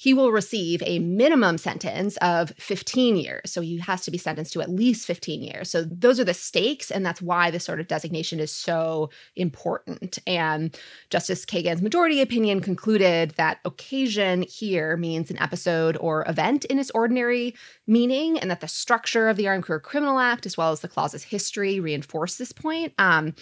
[0.00, 3.50] he will receive a minimum sentence of 15 years.
[3.50, 5.68] So he has to be sentenced to at least 15 years.
[5.68, 6.92] So those are the stakes.
[6.92, 10.20] And that's why this sort of designation is so important.
[10.24, 10.78] And
[11.10, 16.92] Justice Kagan's majority opinion concluded that occasion here means an episode or event in its
[16.92, 17.56] ordinary
[17.88, 20.86] meaning, and that the structure of the Armed Career Criminal Act, as well as the
[20.86, 22.92] clause's history, reinforce this point.
[22.98, 23.34] Um,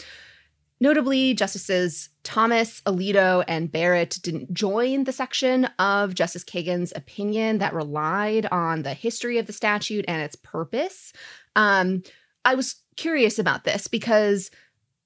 [0.81, 7.73] Notably, Justices Thomas, Alito, and Barrett didn't join the section of Justice Kagan's opinion that
[7.73, 11.13] relied on the history of the statute and its purpose.
[11.55, 12.03] Um,
[12.45, 14.51] I was curious about this because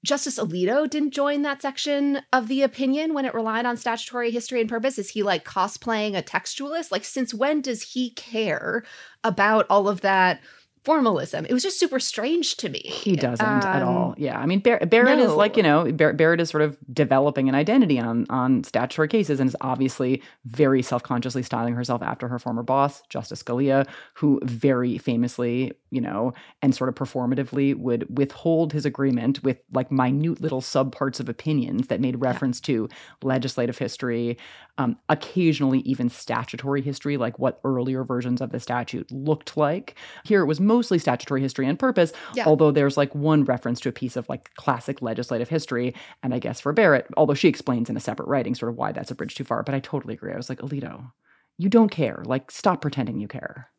[0.03, 4.59] Justice Alito didn't join that section of the opinion when it relied on statutory history
[4.59, 4.97] and purpose.
[4.97, 6.91] Is he like cosplaying a textualist?
[6.91, 8.83] Like, since when does he care
[9.23, 10.41] about all of that?
[10.83, 11.45] Formalism.
[11.45, 12.79] It was just super strange to me.
[12.79, 14.15] He doesn't um, at all.
[14.17, 15.25] Yeah, I mean Bar- Barrett no.
[15.25, 19.07] is like you know Bar- Barrett is sort of developing an identity on on statutory
[19.07, 23.87] cases and is obviously very self consciously styling herself after her former boss Justice Scalia,
[24.15, 29.91] who very famously you know and sort of performatively would withhold his agreement with like
[29.91, 32.75] minute little subparts of opinions that made reference yeah.
[32.75, 32.89] to
[33.21, 34.37] legislative history
[34.81, 39.95] um, occasionally even statutory history, like what earlier versions of the statute looked like.
[40.25, 42.45] Here it was mostly statutory history and purpose, yeah.
[42.47, 45.93] although there's like one reference to a piece of like classic legislative history.
[46.23, 48.91] And I guess for Barrett, although she explains in a separate writing sort of why
[48.91, 50.33] that's a bridge too far, but I totally agree.
[50.33, 51.11] I was like, Alito,
[51.59, 52.23] you don't care.
[52.25, 53.69] Like, stop pretending you care.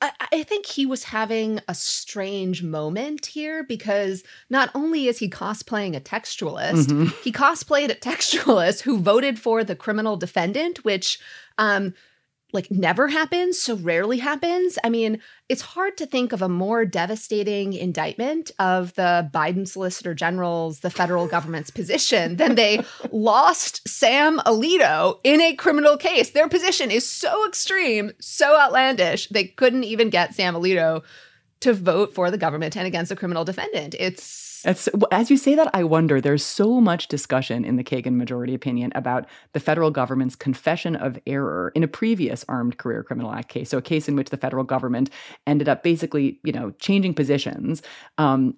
[0.00, 5.30] I, I think he was having a strange moment here because not only is he
[5.30, 7.06] cosplaying a textualist, mm-hmm.
[7.22, 11.18] he cosplayed a textualist who voted for the criminal defendant, which
[11.58, 11.94] um,
[12.54, 14.78] like never happens, so rarely happens.
[14.84, 20.14] I mean, it's hard to think of a more devastating indictment of the Biden Solicitor
[20.14, 26.30] General's, the federal government's position than they lost Sam Alito in a criminal case.
[26.30, 31.02] Their position is so extreme, so outlandish, they couldn't even get Sam Alito
[31.60, 33.94] to vote for the government and against a criminal defendant.
[33.98, 36.20] It's it's, as you say that, I wonder.
[36.20, 41.18] There's so much discussion in the Kagan majority opinion about the federal government's confession of
[41.26, 43.70] error in a previous Armed Career Criminal Act case.
[43.70, 45.10] So, a case in which the federal government
[45.46, 47.82] ended up basically, you know, changing positions.
[48.18, 48.56] Um,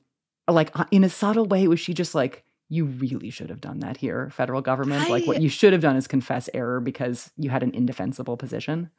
[0.48, 3.80] like uh, in a subtle way, was she just like, you really should have done
[3.80, 5.06] that here, federal government?
[5.06, 8.36] I, like, what you should have done is confess error because you had an indefensible
[8.36, 8.90] position.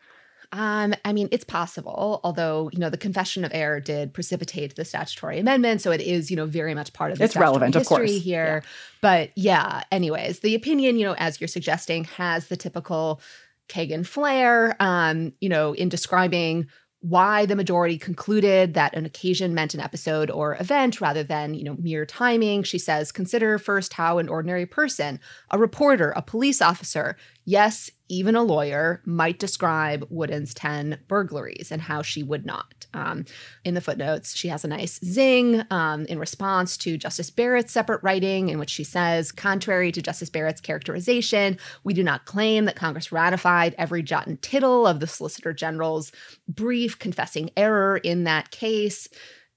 [0.51, 4.85] Um, I mean, it's possible, although you know the confession of error did precipitate the
[4.85, 7.85] statutory amendment, so it is you know very much part of the it's relevant, of
[7.85, 8.09] course.
[8.09, 8.61] here.
[8.63, 8.69] Yeah.
[9.01, 13.21] But yeah, anyways, the opinion, you know, as you're suggesting, has the typical
[13.67, 14.75] Kagan flair.
[14.79, 16.67] Um, you know, in describing
[17.01, 21.63] why the majority concluded that an occasion meant an episode or event rather than, you
[21.63, 22.63] know, mere timing.
[22.63, 25.19] She says, consider first how an ordinary person,
[25.51, 31.81] a reporter, a police officer, yes, even a lawyer might describe Wooden's 10 burglaries and
[31.81, 32.85] how she would not.
[32.93, 33.25] Um,
[33.63, 38.01] in the footnotes, she has a nice zing um, in response to Justice Barrett's separate
[38.03, 42.75] writing, in which she says, contrary to Justice Barrett's characterization, we do not claim that
[42.75, 46.11] Congress ratified every jot and tittle of the Solicitor General's
[46.47, 49.09] brief confessing error in that case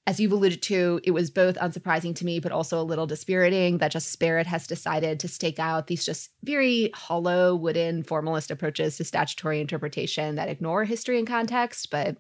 [0.07, 3.79] as you've alluded to, it was both unsurprising to me, but also a little dispiriting
[3.79, 8.97] that Justice Barrett has decided to stake out these just very hollow, wooden, formalist approaches
[8.97, 11.91] to statutory interpretation that ignore history and context.
[11.91, 12.17] But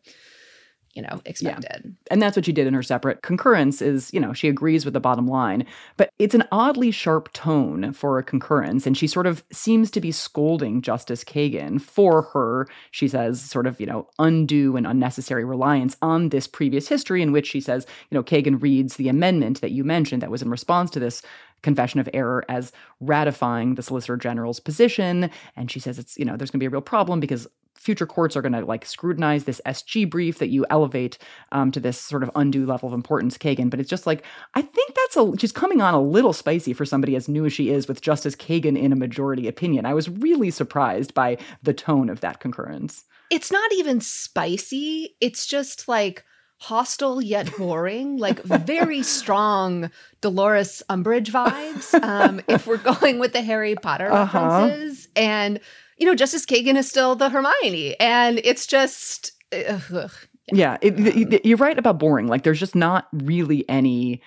[0.95, 1.82] you know, expected.
[1.84, 1.91] Yeah.
[2.11, 4.95] And that's what she did in her separate concurrence is, you know, she agrees with
[4.95, 5.64] the bottom line,
[5.97, 10.01] but it's an oddly sharp tone for a concurrence and she sort of seems to
[10.01, 15.45] be scolding Justice Kagan for her, she says, sort of, you know, undue and unnecessary
[15.45, 19.61] reliance on this previous history in which she says, you know, Kagan reads the amendment
[19.61, 21.22] that you mentioned that was in response to this
[21.62, 26.36] confession of error as ratifying the solicitor general's position and she says it's you know
[26.36, 27.46] there's going to be a real problem because
[27.80, 31.16] future courts are going to like scrutinize this SG brief that you elevate
[31.50, 33.70] um, to this sort of undue level of importance, Kagan.
[33.70, 34.22] But it's just like
[34.54, 37.52] I think that's a she's coming on a little spicy for somebody as new as
[37.52, 39.86] she is with Justice Kagan in a majority opinion.
[39.86, 43.04] I was really surprised by the tone of that concurrence.
[43.30, 45.16] It's not even spicy.
[45.20, 46.24] It's just like
[46.61, 49.90] hostile yet boring, like very strong
[50.20, 52.00] Dolores Umbridge vibes.
[52.02, 54.38] Um, if we're going with the Harry Potter uh-huh.
[54.38, 55.58] references, and
[55.96, 59.32] you know, Justice Kagan is still the Hermione, and it's just.
[59.52, 60.12] Ugh,
[60.52, 62.26] yeah, it, it, you're right about boring.
[62.26, 64.20] Like, there's just not really any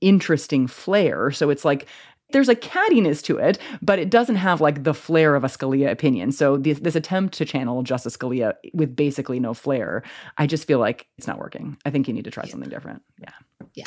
[0.00, 1.30] interesting flair.
[1.30, 1.86] So it's like
[2.30, 5.90] there's a cattiness to it, but it doesn't have like the flair of a Scalia
[5.90, 6.32] opinion.
[6.32, 10.02] So this, this attempt to channel Justice Scalia with basically no flair,
[10.36, 11.78] I just feel like it's not working.
[11.84, 13.02] I think you need to try something different.
[13.18, 13.32] Yeah.
[13.74, 13.86] Yeah.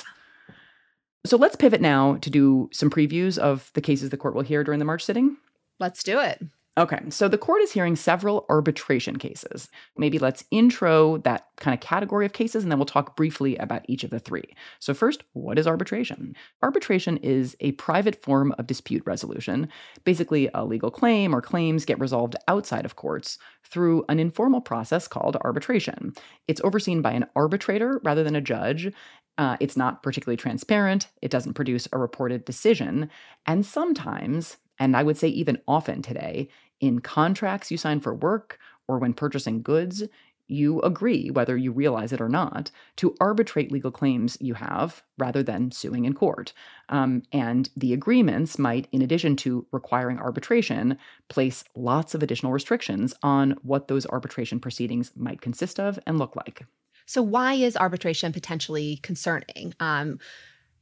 [1.26, 4.64] So let's pivot now to do some previews of the cases the court will hear
[4.64, 5.38] during the March sitting.
[5.80, 6.42] Let's do it.
[6.78, 9.68] Okay, so the court is hearing several arbitration cases.
[9.98, 13.84] Maybe let's intro that kind of category of cases and then we'll talk briefly about
[13.90, 14.46] each of the three.
[14.80, 16.34] So, first, what is arbitration?
[16.64, 19.68] Arbitration is a private form of dispute resolution.
[20.06, 25.10] Basically, a legal claim or claims get resolved outside of courts through an informal process
[25.10, 26.14] called arbitration.
[26.48, 28.94] It's overseen by an arbitrator rather than a judge,
[29.38, 31.08] uh, it's not particularly transparent.
[31.22, 33.10] It doesn't produce a reported decision.
[33.46, 38.58] And sometimes, and I would say even often today, in contracts you sign for work
[38.88, 40.04] or when purchasing goods,
[40.48, 45.44] you agree, whether you realize it or not, to arbitrate legal claims you have rather
[45.44, 46.52] than suing in court.
[46.90, 50.98] Um, and the agreements might, in addition to requiring arbitration,
[51.30, 56.36] place lots of additional restrictions on what those arbitration proceedings might consist of and look
[56.36, 56.66] like.
[57.06, 59.76] So, why is arbitration potentially concerning?
[59.80, 60.18] Um,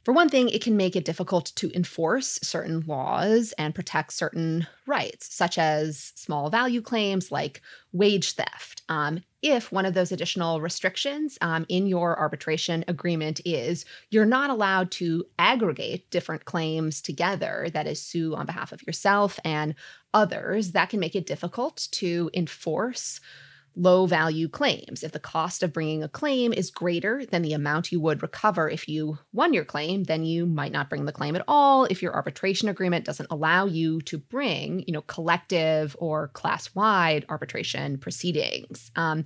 [0.09, 4.65] For one thing, it can make it difficult to enforce certain laws and protect certain
[4.87, 8.81] rights, such as small value claims like wage theft.
[8.89, 14.49] Um, if one of those additional restrictions um, in your arbitration agreement is you're not
[14.49, 19.75] allowed to aggregate different claims together, that is, sue on behalf of yourself and
[20.15, 23.21] others, that can make it difficult to enforce
[23.75, 25.03] low value claims.
[25.03, 28.69] If the cost of bringing a claim is greater than the amount you would recover
[28.69, 31.85] if you won your claim, then you might not bring the claim at all.
[31.85, 37.97] If your arbitration agreement doesn't allow you to bring, you know, collective or class-wide arbitration
[37.97, 38.91] proceedings.
[38.95, 39.23] Um,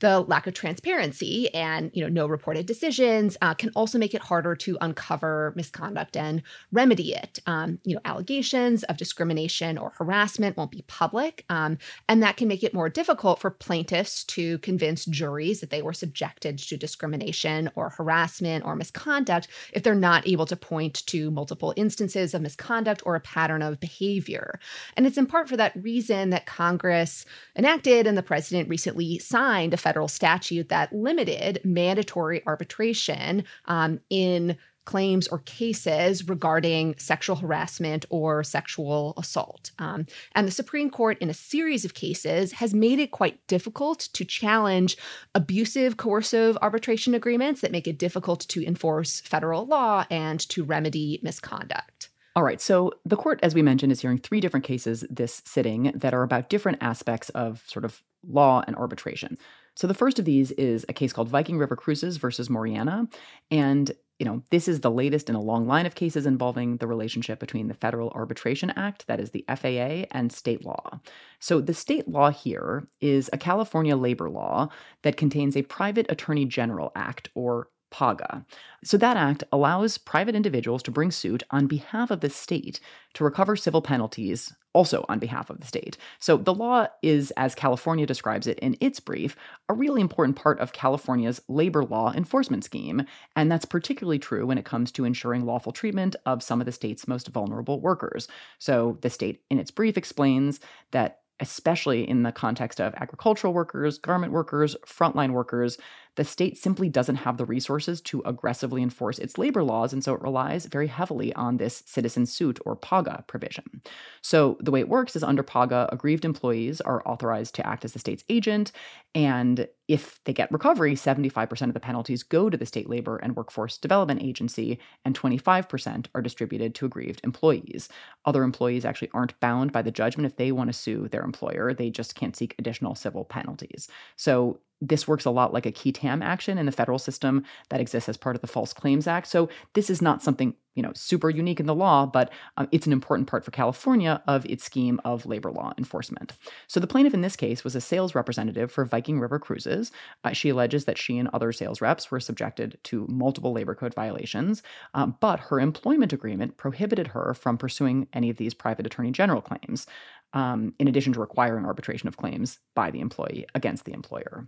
[0.00, 4.22] the lack of transparency and you know no reported decisions uh, can also make it
[4.22, 7.38] harder to uncover misconduct and remedy it.
[7.46, 11.78] Um, you know, allegations of discrimination or harassment won't be public, um,
[12.08, 15.92] and that can make it more difficult for plaintiffs to convince juries that they were
[15.92, 21.72] subjected to discrimination or harassment or misconduct if they're not able to point to multiple
[21.76, 24.58] instances of misconduct or a pattern of behavior.
[24.96, 27.24] And it's in part for that reason that Congress
[27.56, 34.56] enacted and the president recently signed a federal statute that limited mandatory arbitration um, in
[34.90, 39.70] claims or cases regarding sexual harassment or sexual assault.
[39.78, 44.00] Um, and the Supreme Court, in a series of cases, has made it quite difficult
[44.14, 44.96] to challenge
[45.32, 51.20] abusive, coercive arbitration agreements that make it difficult to enforce federal law and to remedy
[51.22, 52.08] misconduct.
[52.34, 52.60] All right.
[52.60, 56.24] So the court, as we mentioned, is hearing three different cases this sitting that are
[56.24, 59.38] about different aspects of sort of law and arbitration.
[59.76, 63.12] So the first of these is a case called Viking River Cruises versus Moriana.
[63.50, 66.86] And, you know, this is the latest in a long line of cases involving the
[66.86, 71.00] relationship between the Federal Arbitration Act, that is the FAA, and state law.
[71.38, 74.68] So the state law here is a California labor law
[75.02, 78.44] that contains a Private Attorney General Act, or PAGA.
[78.84, 82.78] So that act allows private individuals to bring suit on behalf of the state
[83.14, 85.96] to recover civil penalties also on behalf of the state.
[86.18, 89.36] So the law is, as California describes it in its brief,
[89.68, 93.04] a really important part of California's labor law enforcement scheme.
[93.36, 96.72] And that's particularly true when it comes to ensuring lawful treatment of some of the
[96.72, 98.28] state's most vulnerable workers.
[98.58, 100.60] So the state, in its brief, explains
[100.92, 105.78] that especially in the context of agricultural workers, garment workers, frontline workers,
[106.16, 110.14] the state simply doesn't have the resources to aggressively enforce its labor laws, and so
[110.14, 113.82] it relies very heavily on this citizen suit or PAGA provision.
[114.22, 117.92] So the way it works is under PAGA, aggrieved employees are authorized to act as
[117.92, 118.72] the state's agent,
[119.14, 123.34] and if they get recovery, 75% of the penalties go to the State Labor and
[123.34, 127.88] Workforce Development Agency, and 25% are distributed to aggrieved employees.
[128.24, 131.74] Other employees actually aren't bound by the judgment if they want to sue their employer,
[131.74, 133.88] they just can't seek additional civil penalties.
[134.14, 137.80] So this works a lot like a qui tam action in the federal system that
[137.80, 139.26] exists as part of the False Claims Act.
[139.26, 142.86] So this is not something you know super unique in the law, but um, it's
[142.86, 146.32] an important part for California of its scheme of labor law enforcement.
[146.66, 149.90] So the plaintiff in this case was a sales representative for Viking River Cruises.
[150.24, 153.94] Uh, she alleges that she and other sales reps were subjected to multiple labor code
[153.94, 154.62] violations,
[154.94, 159.42] um, but her employment agreement prohibited her from pursuing any of these private attorney general
[159.42, 159.86] claims.
[160.32, 164.46] Um, in addition to requiring arbitration of claims by the employee against the employer.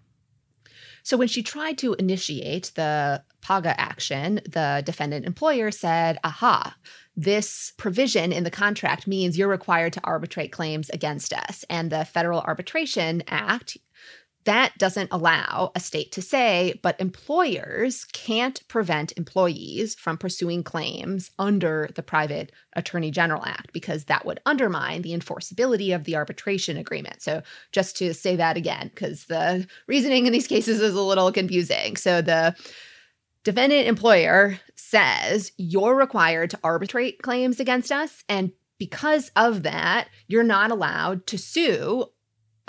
[1.02, 6.76] So when she tried to initiate the PAGA action, the defendant employer said, aha,
[7.16, 11.64] this provision in the contract means you're required to arbitrate claims against us.
[11.68, 13.76] And the Federal Arbitration Act
[14.44, 21.30] that doesn't allow a state to say, but employers can't prevent employees from pursuing claims
[21.38, 26.76] under the Private Attorney General Act because that would undermine the enforceability of the arbitration
[26.76, 27.22] agreement.
[27.22, 31.30] So, just to say that again, because the reasoning in these cases is a little
[31.30, 31.96] confusing.
[31.96, 32.56] So, the
[33.44, 38.24] defendant employer says you're required to arbitrate claims against us.
[38.28, 42.06] And because of that, you're not allowed to sue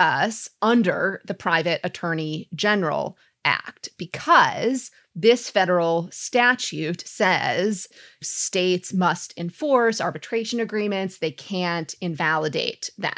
[0.00, 7.86] us under the Private Attorney General Act because this federal statute says
[8.22, 13.12] states must enforce arbitration agreements, they can't invalidate them.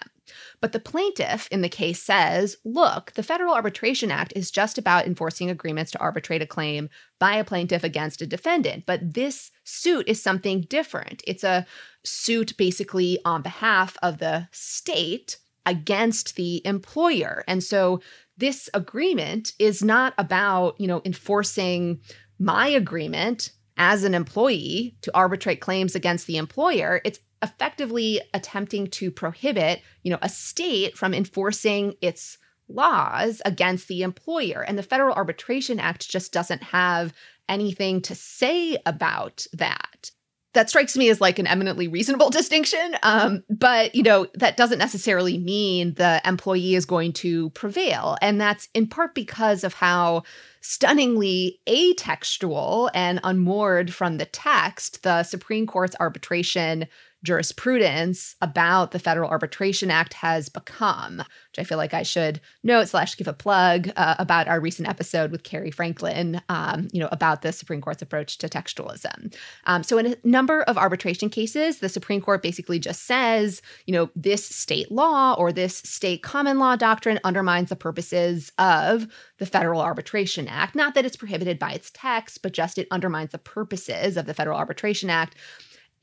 [0.61, 5.07] But the plaintiff in the case says, look, the Federal Arbitration Act is just about
[5.07, 8.85] enforcing agreements to arbitrate a claim by a plaintiff against a defendant.
[8.87, 11.23] But this suit is something different.
[11.27, 11.67] It's a
[12.05, 17.45] suit basically on behalf of the state against the employer.
[17.47, 18.01] And so
[18.39, 22.01] this agreement is not about, you know, enforcing
[22.39, 27.01] my agreement as an employee to arbitrate claims against the employer.
[27.05, 32.39] It's effectively attempting to prohibit, you know, a state from enforcing its
[32.69, 34.65] laws against the employer.
[34.67, 37.13] And the Federal Arbitration Act just doesn't have
[37.49, 40.11] anything to say about that
[40.57, 42.97] that strikes me as like an eminently reasonable distinction.
[43.03, 48.41] Um, but you know that doesn't necessarily mean the employee is going to prevail, and
[48.41, 50.25] that's in part because of how
[50.61, 56.87] stunningly atextual and unmoored from the text the Supreme Court's arbitration
[57.27, 62.89] jurisprudence about the Federal Arbitration Act has become, which I feel like I should note
[62.89, 67.09] slash give a plug uh, about our recent episode with Cary Franklin, um, you know,
[67.11, 69.35] about the Supreme Court's approach to textualism.
[69.65, 73.93] Um, so in a number of arbitration cases, the Supreme Court basically just says, you
[73.93, 79.09] know, this state law or this state common law doctrine undermines the purposes of
[79.39, 80.75] the Federal Arbitration Act.
[80.77, 84.35] Not that it's prohibited by its text, but just it undermines the purposes of the
[84.35, 85.35] Federal Arbitration Act.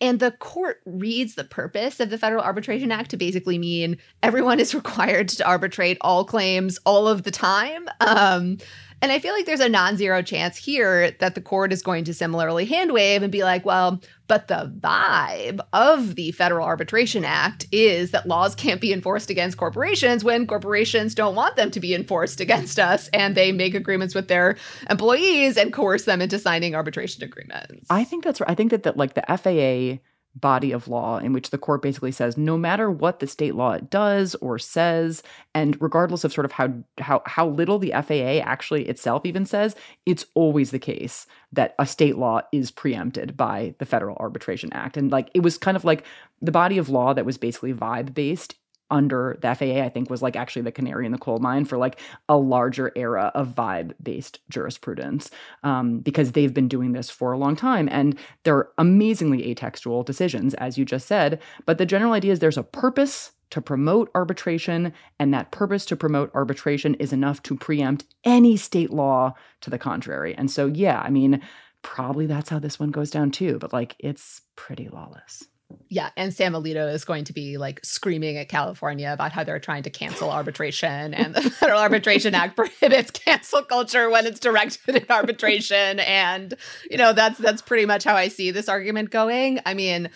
[0.03, 4.59] And the court reads the purpose of the Federal Arbitration Act to basically mean everyone
[4.59, 7.87] is required to arbitrate all claims all of the time.
[8.01, 8.57] Um,
[9.03, 12.05] and I feel like there's a non zero chance here that the court is going
[12.05, 17.65] to similarly handwave and be like, well, but the vibe of the Federal Arbitration Act
[17.73, 21.93] is that laws can't be enforced against corporations when corporations don't want them to be
[21.93, 24.55] enforced against us and they make agreements with their
[24.89, 27.85] employees and coerce them into signing arbitration agreements.
[27.89, 28.49] I think that's right.
[28.49, 30.01] I think that, that like the FAA
[30.35, 33.77] body of law in which the court basically says no matter what the state law
[33.77, 35.21] does or says
[35.53, 39.75] and regardless of sort of how how how little the FAA actually itself even says
[40.07, 44.97] it's always the case that a state law is preempted by the Federal Arbitration Act.
[44.97, 46.03] And like it was kind of like
[46.41, 48.55] the body of law that was basically vibe based
[48.93, 51.77] under the FAA, I think was like actually the canary in the coal mine for
[51.77, 55.31] like a larger era of vibe based jurisprudence
[55.63, 57.89] um, because they've been doing this for a long time.
[57.91, 61.41] And they're amazingly atextual decisions, as you just said.
[61.65, 65.95] But the general idea is there's a purpose to promote arbitration, and that purpose to
[65.95, 70.33] promote arbitration is enough to preempt any state law to the contrary.
[70.35, 71.39] And so, yeah, I mean,
[71.83, 75.43] probably that's how this one goes down too, but like it's pretty lawless.
[75.89, 79.59] Yeah, and Sam Alito is going to be like screaming at California about how they're
[79.59, 84.95] trying to cancel arbitration and the Federal Arbitration Act prohibits cancel culture when it's directed
[84.95, 86.55] at arbitration and
[86.89, 89.59] you know that's that's pretty much how I see this argument going.
[89.65, 90.09] I mean,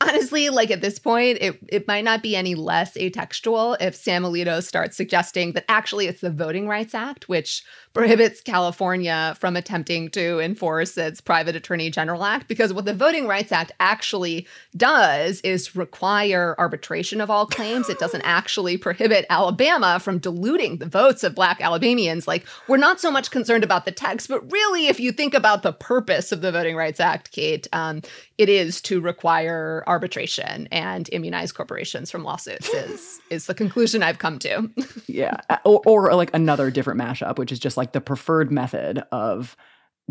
[0.00, 4.22] honestly, like at this point, it, it might not be any less atextual if Sam
[4.22, 10.10] Alito starts suggesting that actually it's the Voting Rights Act, which prohibits California from attempting
[10.10, 12.46] to enforce its Private Attorney General Act.
[12.46, 17.88] Because what the Voting Rights Act actually does is require arbitration of all claims.
[17.88, 22.28] It doesn't actually prohibit Alabama from diluting the votes of Black Alabamians.
[22.28, 25.62] Like, we're not so much concerned about the text, but really, if you think about
[25.62, 28.02] the purpose of the Voting Rights Act, Kate, um,
[28.36, 34.18] it is to require arbitration and immunize corporations from lawsuits, is, is the conclusion I've
[34.18, 34.70] come to.
[35.06, 35.38] yeah.
[35.64, 39.56] Or, or like another different mashup, which is just like like the preferred method of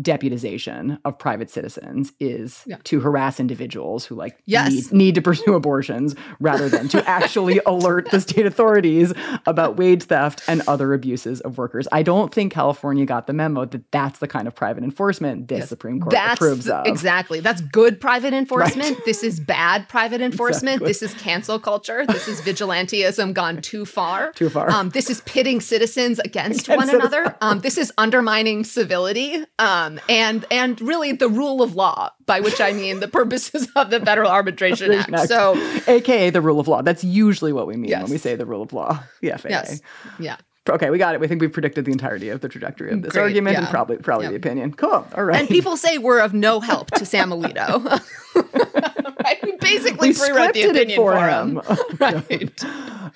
[0.00, 2.76] deputization of private citizens is yeah.
[2.84, 4.70] to harass individuals who like yes.
[4.70, 9.14] need, need, to pursue abortions rather than to actually alert the state authorities
[9.46, 11.88] about wage theft and other abuses of workers.
[11.92, 15.60] I don't think California got the memo that that's the kind of private enforcement this
[15.60, 15.68] yes.
[15.70, 16.86] Supreme Court that's, approves of.
[16.86, 17.40] Exactly.
[17.40, 18.96] That's good private enforcement.
[18.96, 19.04] Right.
[19.06, 20.82] This is bad private enforcement.
[20.82, 20.88] Exactly.
[20.88, 22.04] This is cancel culture.
[22.04, 24.32] This is vigilanteism gone too far.
[24.36, 24.70] Too far.
[24.70, 27.36] Um, this is pitting citizens against, against one another.
[27.40, 29.42] Um, this is undermining civility.
[29.58, 33.68] Um, um, and and really the rule of law, by which I mean the purposes
[33.76, 35.12] of the Federal Arbitration Act.
[35.12, 35.28] Act.
[35.28, 35.54] So,
[35.86, 36.82] AKA the rule of law.
[36.82, 38.02] That's usually what we mean yes.
[38.02, 39.02] when we say the rule of law.
[39.20, 39.48] The FAA.
[39.48, 39.80] Yes.
[40.20, 40.36] Yeah.
[40.68, 41.20] Okay, we got it.
[41.20, 43.60] We think we've predicted the entirety of the trajectory of this Great, argument yeah.
[43.62, 44.32] and probably probably yep.
[44.32, 44.74] the opinion.
[44.74, 45.06] Cool.
[45.14, 45.40] All right.
[45.40, 48.02] And people say we're of no help to Sam Alito.
[49.42, 49.42] right?
[49.42, 51.56] We basically we pre-wrote the opinion for, for him.
[51.56, 51.78] him.
[51.98, 52.64] right.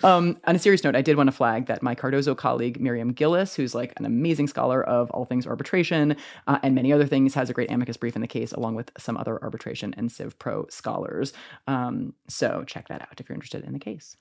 [0.05, 3.17] Um, on a serious note, I did want to flag that my Cardozo colleague Myriam
[3.17, 7.35] Gilles, who's like an amazing scholar of all things arbitration uh, and many other things,
[7.35, 10.39] has a great amicus brief in the case, along with some other arbitration and Civ
[10.39, 11.33] Pro scholars.
[11.67, 14.17] Um, so check that out if you're interested in the case.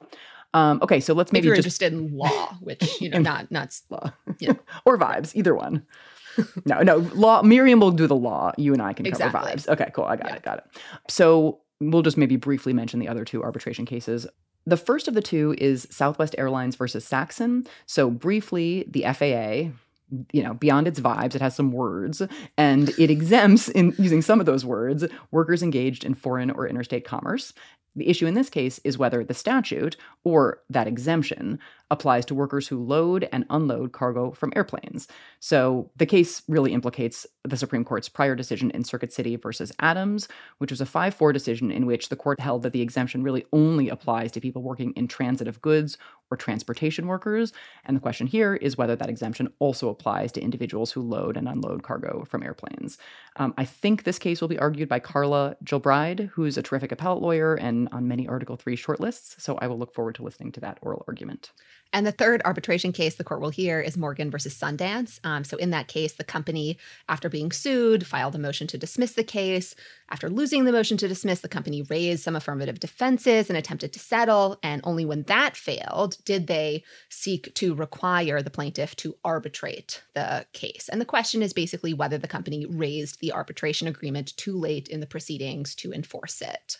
[0.53, 1.81] Um, okay, so let's maybe if you're just...
[1.81, 4.53] interested in law, which you know, not not law, yeah.
[4.85, 5.85] or vibes, either one.
[6.65, 7.41] no, no, law.
[7.41, 8.51] Miriam will do the law.
[8.57, 9.51] You and I can cover exactly.
[9.51, 9.67] vibes.
[9.67, 10.05] Okay, cool.
[10.05, 10.35] I got yeah.
[10.35, 10.43] it.
[10.43, 10.63] Got it.
[11.07, 14.27] So we'll just maybe briefly mention the other two arbitration cases.
[14.65, 17.65] The first of the two is Southwest Airlines versus Saxon.
[17.85, 19.73] So briefly, the FAA,
[20.31, 22.21] you know, beyond its vibes, it has some words,
[22.57, 27.05] and it exempts, in using some of those words, workers engaged in foreign or interstate
[27.05, 27.53] commerce.
[27.95, 31.59] The issue in this case is whether the statute, or that exemption,
[31.91, 35.07] applies to workers who load and unload cargo from airplanes.
[35.39, 40.27] So the case really implicates the Supreme Court's prior decision in Circuit City versus Adams,
[40.59, 43.45] which was a 5 4 decision in which the court held that the exemption really
[43.51, 45.97] only applies to people working in transit of goods
[46.31, 47.53] or transportation workers.
[47.85, 51.47] And the question here is whether that exemption also applies to individuals who load and
[51.47, 52.97] unload cargo from airplanes.
[53.37, 57.21] Um, I think this case will be argued by Karla Gilbride, who's a terrific appellate
[57.21, 59.39] lawyer and on many Article 3 shortlists.
[59.41, 61.51] So I will look forward to listening to that oral argument.
[61.91, 65.19] And the third arbitration case the court will hear is Morgan versus Sundance.
[65.23, 66.77] Um, so, in that case, the company,
[67.07, 69.73] after being sued, filed a motion to dismiss the case.
[70.11, 73.99] After losing the motion to dismiss, the company raised some affirmative defenses and attempted to
[73.99, 74.59] settle.
[74.61, 80.45] And only when that failed did they seek to require the plaintiff to arbitrate the
[80.53, 80.89] case.
[80.91, 84.99] And the question is basically whether the company raised the arbitration agreement too late in
[84.99, 86.77] the proceedings to enforce it.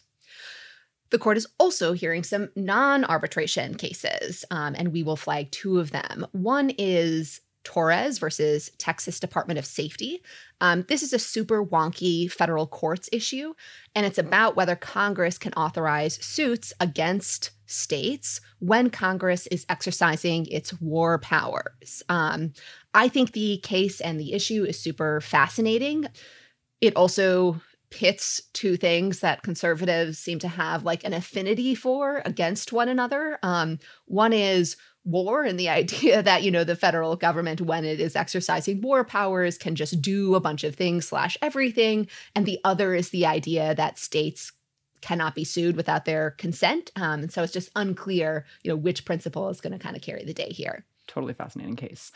[1.12, 5.80] The court is also hearing some non arbitration cases, um, and we will flag two
[5.80, 6.26] of them.
[6.32, 10.22] One is Torres versus Texas Department of Safety.
[10.62, 13.54] Um, this is a super wonky federal courts issue,
[13.96, 20.74] and it's about whether Congress can authorize suits against states when Congress is exercising its
[20.82, 22.02] war powers.
[22.10, 22.54] Um,
[22.94, 26.06] I think the case and the issue is super fascinating.
[26.82, 32.72] It also pits two things that conservatives seem to have like an affinity for against
[32.72, 33.40] one another.
[33.44, 38.00] Um, one is war and the idea that you know the federal government when it
[38.00, 42.08] is exercising war powers can just do a bunch of things slash everything.
[42.36, 44.52] And the other is the idea that states
[45.02, 46.92] cannot be sued without their consent.
[46.98, 50.02] Um, and so it's just unclear you know which principle is going to kind of
[50.02, 50.86] carry the day here.
[51.08, 52.12] Totally fascinating case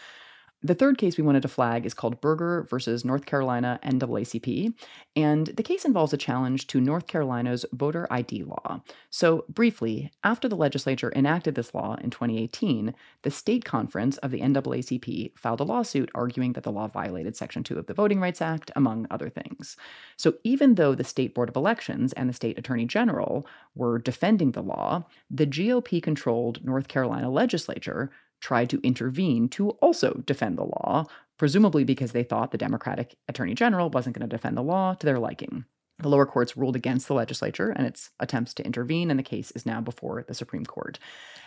[0.63, 4.73] the third case we wanted to flag is called Berger versus North Carolina NAACP,
[5.15, 8.81] and the case involves a challenge to North Carolina's voter ID law.
[9.09, 12.93] So, briefly, after the legislature enacted this law in 2018,
[13.23, 17.63] the state conference of the NAACP filed a lawsuit arguing that the law violated Section
[17.63, 19.75] 2 of the Voting Rights Act, among other things.
[20.15, 23.45] So, even though the state board of elections and the state attorney general
[23.75, 28.11] were defending the law, the GOP controlled North Carolina legislature
[28.43, 31.05] tried to intervene to also defend the law,
[31.37, 35.05] presumably because they thought the Democratic Attorney General wasn't going to defend the law to
[35.05, 35.63] their liking.
[35.99, 39.51] The lower courts ruled against the legislature and its attempts to intervene, and the case
[39.51, 40.99] is now before the Supreme Court.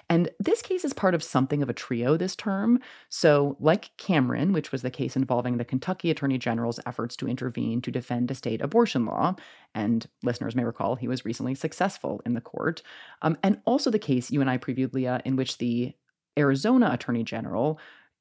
[0.09, 2.81] And this case is part of something of a trio this term.
[3.11, 7.83] So, like Cameron, which was the case involving the Kentucky Attorney General's efforts to intervene
[7.83, 9.35] to defend a state abortion law,
[9.75, 12.83] and listeners may recall he was recently successful in the court,
[13.21, 15.95] um, and also the case you and I previewed, Leah, in which the
[16.39, 17.79] Arizona Attorney General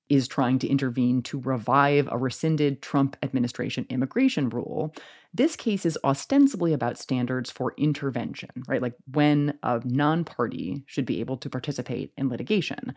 [0.07, 4.93] is trying to intervene to revive a rescinded Trump administration immigration rule.
[5.34, 8.82] This case is ostensibly about standards for intervention, right?
[8.82, 12.93] Like when a non party should be able to participate in litigation.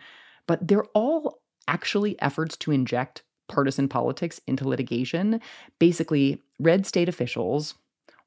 [0.47, 5.41] But they're all actually efforts to inject partisan politics into litigation.
[5.79, 7.75] Basically, red state officials,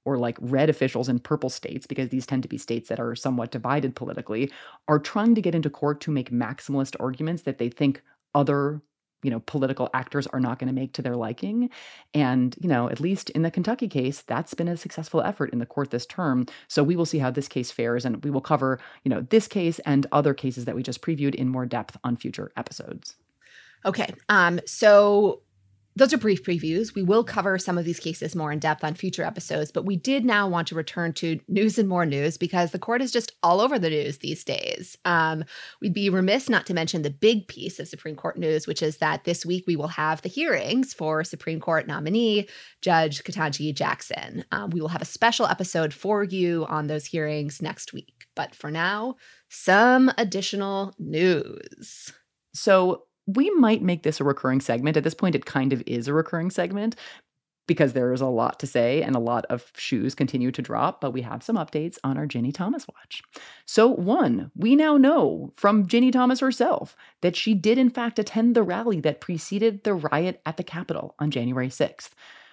[0.05, 3.15] or like red officials in purple states, because these tend to be states that are
[3.15, 4.51] somewhat divided politically,
[4.87, 8.01] are trying to get into court to make maximalist arguments that they think
[8.33, 8.81] other
[9.23, 11.69] you know political actors are not going to make to their liking.
[12.13, 15.59] And you know at least in the kentucky case that's been a successful effort in
[15.59, 16.45] the court this term.
[16.67, 19.47] So we will see how this case fares and we will cover you know this
[19.47, 23.15] case and other cases that we just previewed in more depth on future episodes.
[23.85, 25.41] Okay um so
[25.95, 26.95] those are brief previews.
[26.95, 29.97] We will cover some of these cases more in depth on future episodes, but we
[29.97, 33.33] did now want to return to news and more news because the court is just
[33.43, 34.97] all over the news these days.
[35.03, 35.43] Um,
[35.81, 38.97] we'd be remiss not to mention the big piece of Supreme Court news, which is
[38.97, 42.47] that this week we will have the hearings for Supreme Court nominee
[42.81, 44.45] Judge Ketanji Jackson.
[44.51, 48.27] Um, we will have a special episode for you on those hearings next week.
[48.35, 49.15] But for now,
[49.49, 52.13] some additional news.
[52.53, 54.97] So, we might make this a recurring segment.
[54.97, 56.95] At this point, it kind of is a recurring segment
[57.67, 60.99] because there is a lot to say and a lot of shoes continue to drop,
[60.99, 63.21] but we have some updates on our Ginny Thomas watch.
[63.65, 68.55] So, one, we now know from Ginny Thomas herself that she did, in fact, attend
[68.55, 72.09] the rally that preceded the riot at the Capitol on January 6th.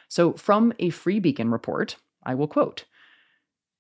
[0.09, 2.85] So, from a Free Beacon report, I will quote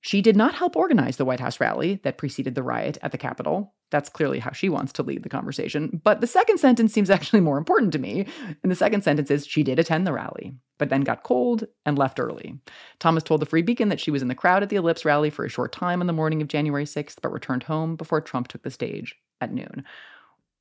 [0.00, 3.18] she did not help organize the White House rally that preceded the riot at the
[3.18, 3.74] Capitol.
[3.90, 6.00] That's clearly how she wants to lead the conversation.
[6.04, 8.26] But the second sentence seems actually more important to me.
[8.62, 11.98] And the second sentence is she did attend the rally, but then got cold and
[11.98, 12.58] left early.
[13.00, 15.30] Thomas told the Free Beacon that she was in the crowd at the Ellipse rally
[15.30, 18.48] for a short time on the morning of January 6th, but returned home before Trump
[18.48, 19.84] took the stage at noon.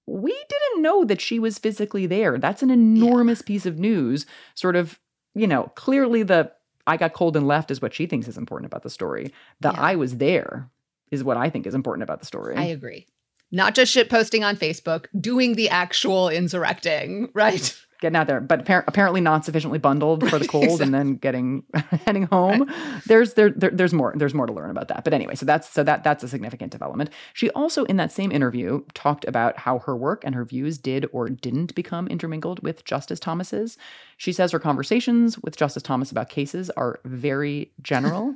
[0.07, 2.37] We didn't know that she was physically there.
[2.37, 3.47] That's an enormous yeah.
[3.47, 4.25] piece of news.
[4.55, 4.99] Sort of,
[5.35, 6.51] you know, clearly the
[6.87, 9.33] I got cold and left is what she thinks is important about the story.
[9.59, 9.81] That yeah.
[9.81, 10.69] I was there
[11.11, 12.55] is what I think is important about the story.
[12.55, 13.05] I agree.
[13.51, 17.75] Not just shit posting on Facebook, doing the actual insurrecting, right?
[17.99, 20.85] Getting out there, but appar- apparently not sufficiently bundled for the cold, exactly.
[20.85, 21.63] and then getting
[22.05, 22.63] heading home.
[22.63, 23.01] Right.
[23.05, 25.03] There's there, there, there's more there's more to learn about that.
[25.03, 27.09] But anyway, so that's so that that's a significant development.
[27.33, 31.07] She also in that same interview talked about how her work and her views did
[31.11, 33.77] or didn't become intermingled with Justice Thomas's.
[34.17, 38.35] She says her conversations with Justice Thomas about cases are very general,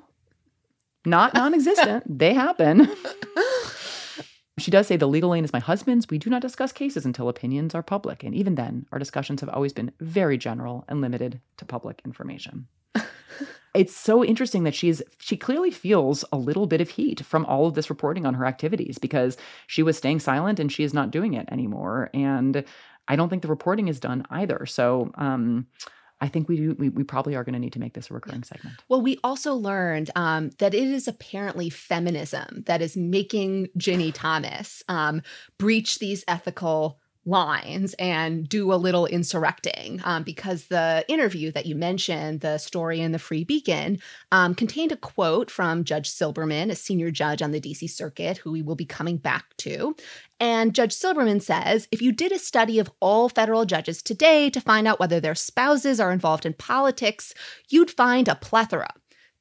[1.06, 2.04] not non-existent.
[2.08, 2.90] they happen.
[4.62, 6.08] She does say the legal lane is my husband's.
[6.10, 8.24] We do not discuss cases until opinions are public.
[8.24, 12.68] And even then, our discussions have always been very general and limited to public information.
[13.74, 17.66] it's so interesting that she's she clearly feels a little bit of heat from all
[17.66, 19.38] of this reporting on her activities because
[19.68, 22.10] she was staying silent and she is not doing it anymore.
[22.14, 22.64] And
[23.08, 24.66] I don't think the reporting is done either.
[24.66, 25.68] So um
[26.22, 26.76] I think we do.
[26.78, 28.76] We, we probably are going to need to make this a recurring segment.
[28.88, 34.84] Well, we also learned um, that it is apparently feminism that is making Ginny Thomas
[34.88, 35.24] um,
[35.58, 41.76] breach these ethical lines and do a little insurrecting um, because the interview that you
[41.76, 44.00] mentioned, the story in the Free Beacon,
[44.32, 48.52] um, contained a quote from Judge Silberman, a senior judge on the DC Circuit, who
[48.52, 49.96] we will be coming back to.
[50.40, 54.60] And Judge Silberman says if you did a study of all federal judges today to
[54.60, 57.34] find out whether their spouses are involved in politics,
[57.70, 58.90] you'd find a plethora.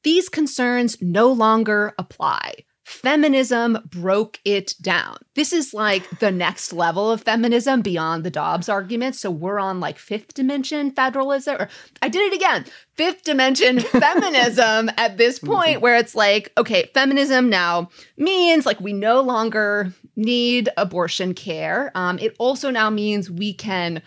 [0.03, 5.17] These concerns no longer apply feminism broke it down.
[5.35, 9.15] This is like the next level of feminism beyond the Dobbs argument.
[9.15, 11.69] So we're on like fifth dimension federalism, or
[12.03, 17.49] I did it again, fifth dimension feminism at this point, where it's like, okay, feminism
[17.49, 21.93] now means like we no longer need abortion care.
[21.95, 24.03] Um, it also now means we can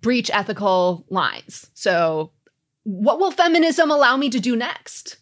[0.00, 1.70] breach ethical lines.
[1.74, 2.32] So,
[2.84, 5.18] what will feminism allow me to do next?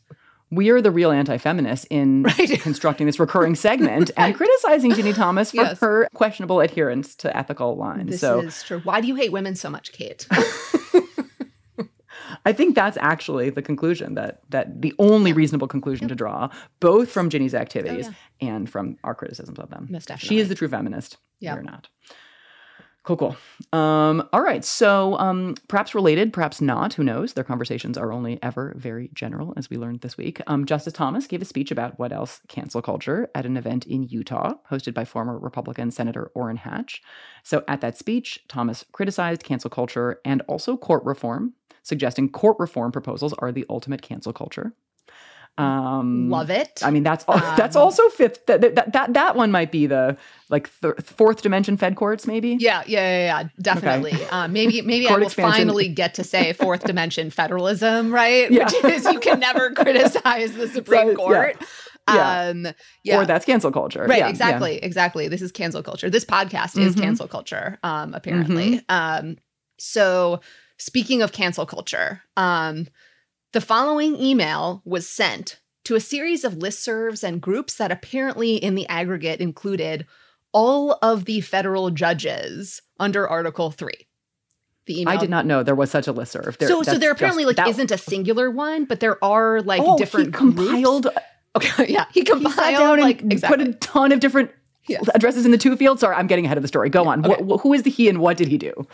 [0.50, 2.60] We are the real anti-feminists in right.
[2.60, 5.78] constructing this recurring segment and criticizing Ginny Thomas for yes.
[5.80, 8.10] her questionable adherence to ethical lines.
[8.10, 8.80] This so, is true.
[8.80, 10.26] Why do you hate women so much, Kate?
[12.44, 16.48] I think that's actually the conclusion that that the only reasonable conclusion to draw,
[16.80, 18.48] both from Ginny's activities oh, yeah.
[18.48, 19.88] and from our criticisms of them.
[19.90, 20.28] Most definitely.
[20.28, 21.18] She is the true feminist.
[21.40, 21.54] Yeah.
[21.54, 21.88] We're not.
[23.08, 23.36] Cool, cool.
[23.72, 24.62] Um, all right.
[24.62, 26.92] So, um, perhaps related, perhaps not.
[26.92, 27.32] Who knows?
[27.32, 30.42] Their conversations are only ever very general, as we learned this week.
[30.46, 34.02] Um, Justice Thomas gave a speech about what else cancel culture at an event in
[34.02, 37.00] Utah, hosted by former Republican Senator Orrin Hatch.
[37.44, 42.92] So, at that speech, Thomas criticized cancel culture and also court reform, suggesting court reform
[42.92, 44.74] proposals are the ultimate cancel culture.
[45.58, 46.80] Um, Love it.
[46.84, 48.46] I mean, that's um, that's also fifth.
[48.46, 50.16] That, that that that one might be the
[50.50, 52.56] like th- fourth dimension Fed courts, maybe.
[52.60, 54.12] Yeah, yeah, yeah, yeah definitely.
[54.12, 54.28] Okay.
[54.28, 55.68] Uh, maybe maybe I will expansion.
[55.68, 58.48] finally get to say fourth dimension federalism, right?
[58.58, 58.64] Yeah.
[58.64, 61.56] Which is you can never criticize the Supreme so, Court.
[61.60, 61.66] Yeah.
[62.14, 62.40] Yeah.
[62.40, 62.66] Um,
[63.04, 63.20] yeah.
[63.20, 64.04] Or that's cancel culture.
[64.04, 64.18] Right.
[64.18, 64.74] Yeah, exactly.
[64.76, 64.84] Yeah.
[64.84, 65.28] Exactly.
[65.28, 66.08] This is cancel culture.
[66.08, 67.02] This podcast is mm-hmm.
[67.02, 68.78] cancel culture, um, apparently.
[68.78, 69.28] Mm-hmm.
[69.28, 69.36] Um,
[69.78, 70.40] so
[70.78, 72.86] speaking of cancel culture, um,
[73.52, 78.74] the following email was sent to a series of listservs and groups that apparently, in
[78.74, 80.06] the aggregate, included
[80.52, 83.92] all of the federal judges under Article 3.
[84.86, 85.14] The email.
[85.14, 86.58] I did not know there was such a listserv.
[86.58, 87.68] There, so, so there apparently like that...
[87.68, 91.02] isn't a singular one, but there are like oh, different he compiled.
[91.04, 91.18] Groups.
[91.56, 93.64] Okay, yeah, he compiled he down like and exactly.
[93.64, 94.50] put a ton of different
[94.88, 95.04] yes.
[95.14, 96.00] addresses in the two fields.
[96.00, 96.88] Sorry, I'm getting ahead of the story.
[96.88, 97.24] Go on.
[97.24, 97.42] Okay.
[97.42, 98.86] Wh- who is the he and what did he do?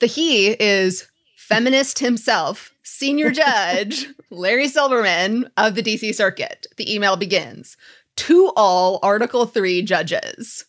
[0.00, 1.06] The he is
[1.36, 6.66] feminist himself, senior judge Larry Silberman of the DC Circuit.
[6.76, 7.76] The email begins
[8.16, 10.66] To all Article 3 judges.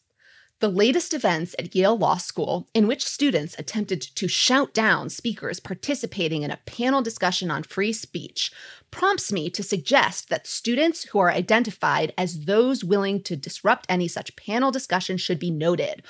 [0.62, 5.60] The latest events at Yale Law School, in which students attempted to shout down speakers
[5.60, 8.54] participating in a panel discussion on free speech,
[8.90, 14.08] prompts me to suggest that students who are identified as those willing to disrupt any
[14.08, 16.02] such panel discussion should be noted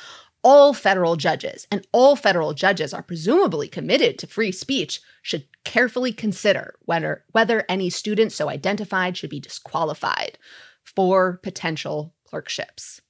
[0.46, 6.14] all federal judges, and all federal judges are presumably committed to free speech, should carefully
[6.14, 10.38] consider whether, whether any student so identified should be disqualified
[10.84, 13.02] for potential clerkships.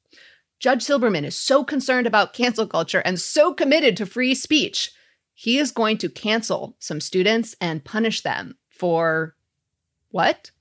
[0.60, 4.94] Judge Silberman is so concerned about cancel culture and so committed to free speech,
[5.34, 9.36] he is going to cancel some students and punish them for
[10.12, 10.52] what?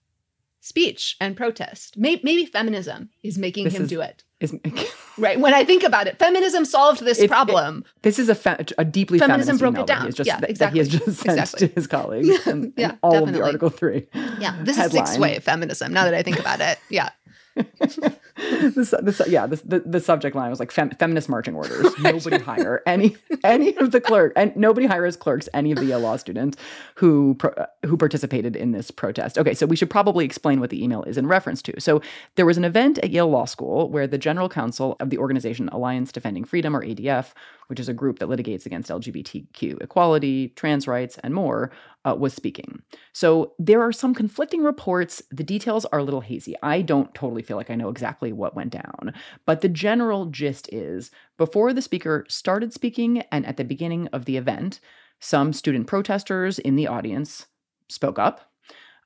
[0.61, 1.97] Speech and protest.
[1.97, 4.55] Maybe, maybe feminism is making this him is, do it is
[5.19, 5.39] right.
[5.39, 7.85] When I think about it, feminism solved this it, problem.
[7.87, 10.13] It, this is a, fe- a deeply feminism broke it down.
[10.13, 10.79] Just, yeah, exactly.
[10.79, 11.69] He has just sent exactly.
[11.69, 12.47] to his colleagues.
[12.47, 13.33] And, yeah, and all definitely.
[13.33, 14.07] of the Article Three.
[14.39, 15.05] Yeah, this headline.
[15.05, 15.93] is sixth wave feminism.
[15.93, 17.11] Now that I think about it, yeah.
[17.57, 21.85] the, the, yeah, the, the, the, subject line was like fem, feminist marching orders.
[22.05, 22.15] Right.
[22.15, 26.01] Nobody hire any any of the clerk and nobody hires clerks any of the Yale
[26.01, 26.59] law students
[26.97, 29.39] who pro, uh, who participated in this protest.
[29.39, 31.81] Okay, so we should probably explain what the email is in reference to.
[31.81, 32.03] So
[32.35, 35.69] there was an event at Yale Law School where the general counsel of the organization
[35.69, 37.33] Alliance Defending Freedom or ADF
[37.69, 41.71] which is a group that litigates against LGBTQ equality, trans rights, and more,
[42.05, 42.83] uh, was speaking.
[43.13, 45.23] So there are some conflicting reports.
[45.31, 46.55] The details are a little hazy.
[46.63, 49.13] I don't totally feel like I know exactly what went down.
[49.47, 54.25] But the general gist is before the speaker started speaking and at the beginning of
[54.25, 54.81] the event,
[55.21, 57.47] some student protesters in the audience
[57.89, 58.53] spoke up.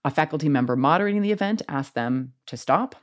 [0.05, 2.95] A faculty member moderating the event asked them to stop,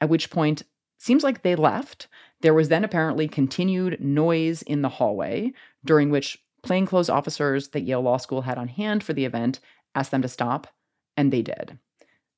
[0.00, 0.62] at which point,
[0.98, 2.08] seems like they left
[2.40, 5.52] there was then apparently continued noise in the hallway,
[5.84, 9.60] during which plainclothes officers that Yale Law School had on hand for the event
[9.94, 10.68] asked them to stop,
[11.16, 11.78] and they did.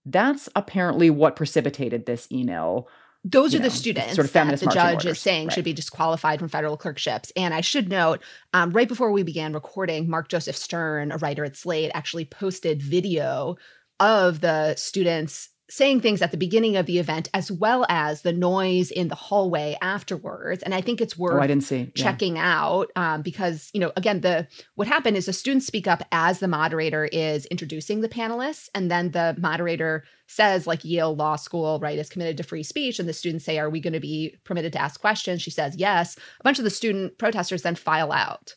[0.05, 2.89] That's apparently what precipitated this email.
[3.25, 5.13] Those are know, the students sort of that the judge orders.
[5.13, 5.55] is saying right.
[5.55, 7.31] should be disqualified from federal clerkships.
[7.37, 8.21] And I should note,
[8.53, 12.83] um, right before we began recording, Mark Joseph Stern, a writer at Slate, actually posted
[12.83, 13.57] video
[14.01, 18.33] of the students saying things at the beginning of the event as well as the
[18.33, 20.63] noise in the hallway afterwards.
[20.63, 21.93] And i think it's worth oh, I didn't see.
[21.95, 22.05] Yeah.
[22.05, 26.03] checking out um, because you know again the what happened is the students speak up
[26.13, 31.37] as the moderator is introducing the panelists and then the moderator says like yale law
[31.37, 32.99] school right is committed to free speech.
[32.99, 35.43] And the students say are we going to be permitted to ask questions?
[35.43, 36.17] She says yes.
[36.41, 38.57] A bunch of the student protesters then file out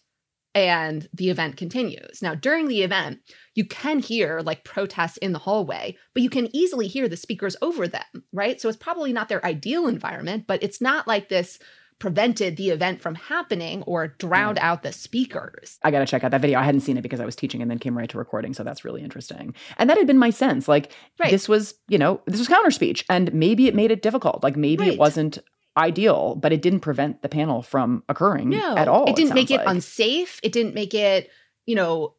[0.55, 2.21] and the event continues.
[2.21, 3.19] Now, during the event,
[3.55, 7.57] you can hear like protests in the hallway, but you can easily hear the speakers
[7.61, 8.59] over them, right?
[8.59, 11.59] So it's probably not their ideal environment, but it's not like this
[11.99, 14.63] prevented the event from happening or drowned mm.
[14.63, 15.77] out the speakers.
[15.83, 16.59] I got to check out that video.
[16.59, 18.63] I hadn't seen it because I was teaching and then came right to recording, so
[18.63, 19.55] that's really interesting.
[19.77, 20.67] And that had been my sense.
[20.67, 21.31] Like right.
[21.31, 24.43] this was, you know, this was counter speech and maybe it made it difficult.
[24.43, 24.93] Like maybe right.
[24.93, 25.39] it wasn't
[25.78, 29.09] ideal, but it didn't prevent the panel from occurring no, at all.
[29.09, 29.67] It didn't it make it like.
[29.67, 30.39] unsafe.
[30.43, 31.30] It didn't make it,
[31.65, 32.13] you know,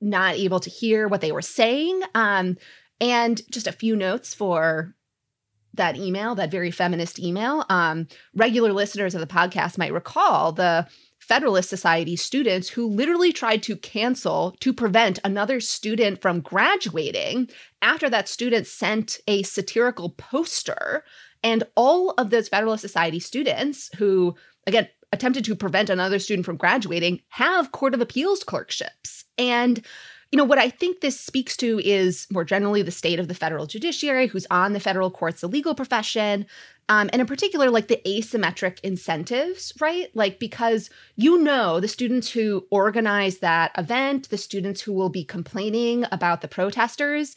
[0.00, 2.00] not able to hear what they were saying.
[2.14, 2.56] Um,
[3.00, 4.94] and just a few notes for
[5.74, 7.64] that email, that very feminist email.
[7.68, 10.86] Um, regular listeners of the podcast might recall the
[11.18, 17.48] Federalist Society students who literally tried to cancel to prevent another student from graduating
[17.80, 21.04] after that student sent a satirical poster
[21.42, 24.34] and all of those Federalist Society students who,
[24.66, 29.24] again, attempted to prevent another student from graduating have Court of Appeals clerkships.
[29.38, 29.84] And
[30.32, 33.34] you know, what I think this speaks to is more generally the state of the
[33.34, 36.46] federal judiciary, who's on the federal courts, the legal profession,
[36.88, 40.08] um, and in particular, like the asymmetric incentives, right?
[40.14, 45.22] Like, because you know, the students who organize that event, the students who will be
[45.22, 47.36] complaining about the protesters,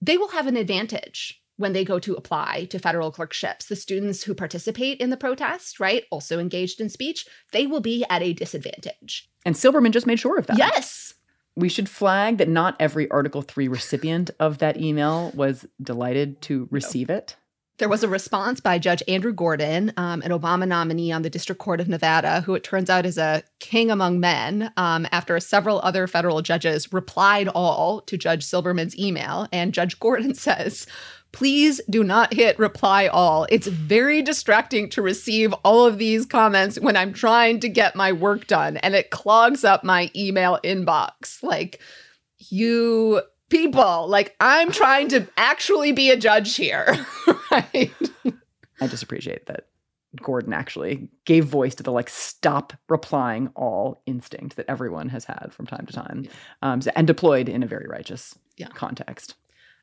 [0.00, 3.66] they will have an advantage when they go to apply to federal clerkships.
[3.66, 8.04] The students who participate in the protest, right, also engaged in speech, they will be
[8.08, 9.28] at a disadvantage.
[9.44, 10.58] And Silberman just made sure of that.
[10.58, 11.14] Yes.
[11.56, 16.68] We should flag that not every Article 3 recipient of that email was delighted to
[16.70, 17.16] receive no.
[17.16, 17.36] it.
[17.78, 21.60] There was a response by Judge Andrew Gordon, um, an Obama nominee on the District
[21.60, 25.80] Court of Nevada, who it turns out is a king among men, um, after several
[25.84, 29.46] other federal judges replied all to Judge Silberman's email.
[29.52, 30.88] And Judge Gordon says,
[31.32, 33.46] please do not hit reply all.
[33.50, 38.12] It's very distracting to receive all of these comments when I'm trying to get my
[38.12, 41.42] work done and it clogs up my email inbox.
[41.42, 41.80] Like,
[42.50, 47.06] you people, like, I'm trying to actually be a judge here,
[47.50, 47.92] right?
[48.80, 49.66] I just appreciate that
[50.22, 55.52] Gordon actually gave voice to the like stop replying all instinct that everyone has had
[55.52, 56.28] from time to time
[56.62, 58.68] um, and deployed in a very righteous yeah.
[58.68, 59.34] context.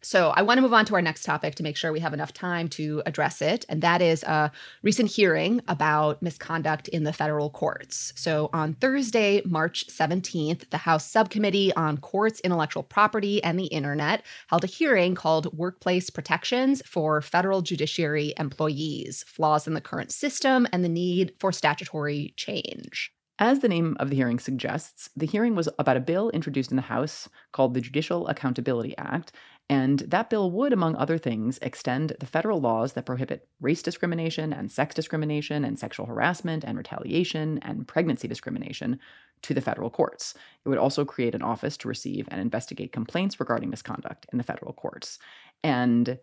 [0.05, 2.13] So I want to move on to our next topic to make sure we have
[2.13, 3.65] enough time to address it.
[3.69, 4.51] And that is a
[4.83, 8.13] recent hearing about misconduct in the federal courts.
[8.15, 14.21] So on Thursday, March 17th, the House Subcommittee on Courts, Intellectual Property, and the Internet
[14.47, 20.67] held a hearing called Workplace Protections for Federal Judiciary Employees Flaws in the Current System
[20.71, 23.11] and the Need for Statutory Change.
[23.37, 26.77] As the name of the hearing suggests, the hearing was about a bill introduced in
[26.77, 29.33] the House called the Judicial Accountability Act
[29.69, 34.53] and that bill would, among other things, extend the federal laws that prohibit race discrimination
[34.53, 38.99] and sex discrimination and sexual harassment and retaliation and pregnancy discrimination
[39.41, 40.35] to the federal courts.
[40.63, 44.43] It would also create an office to receive and investigate complaints regarding misconduct in the
[44.43, 45.17] federal courts.
[45.63, 46.19] And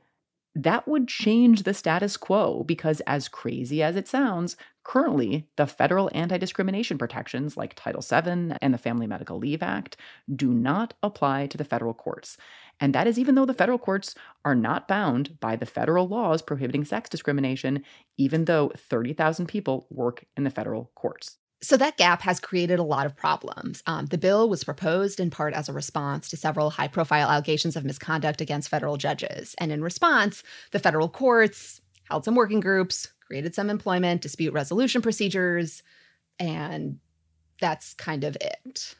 [0.55, 6.11] that would change the status quo because, as crazy as it sounds, currently the federal
[6.13, 9.97] anti discrimination protections like Title VII and the Family Medical Leave Act
[10.35, 12.37] do not apply to the federal courts.
[12.81, 16.43] And that is even though the federal courts are not bound by the federal laws
[16.43, 17.85] prohibiting sex discrimination,
[18.19, 21.39] even though 30,000 people work in the federal courts.
[21.63, 23.83] So that gap has created a lot of problems.
[23.87, 27.77] Um, the bill was proposed in part as a response to several high profile allegations
[27.77, 29.55] of misconduct against federal judges.
[29.59, 30.43] And in response,
[30.73, 35.85] the federal courts held some working groups, created some employment dispute resolution procedures,
[36.41, 36.99] and
[37.61, 38.97] that's kind of it.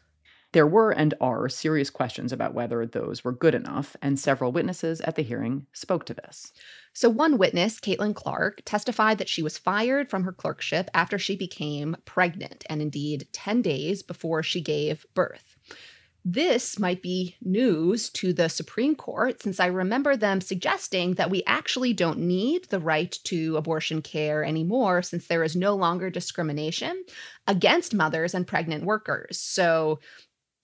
[0.53, 5.01] There were and are serious questions about whether those were good enough, and several witnesses
[5.01, 6.53] at the hearing spoke to this.
[6.93, 11.37] So, one witness, Caitlin Clark, testified that she was fired from her clerkship after she
[11.37, 15.57] became pregnant, and indeed 10 days before she gave birth.
[16.25, 21.43] This might be news to the Supreme Court, since I remember them suggesting that we
[21.47, 27.05] actually don't need the right to abortion care anymore, since there is no longer discrimination
[27.49, 29.41] against mothers and pregnant workers.
[29.41, 29.99] So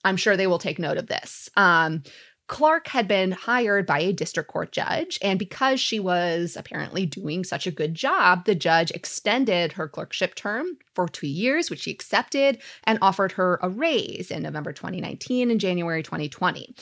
[0.04, 1.48] I'm sure they will take note of this.
[1.56, 2.02] Um,
[2.48, 7.44] Clark had been hired by a district court judge, and because she was apparently doing
[7.44, 11.90] such a good job, the judge extended her clerkship term for two years, which she
[11.90, 16.74] accepted, and offered her a raise in November 2019 and January 2020.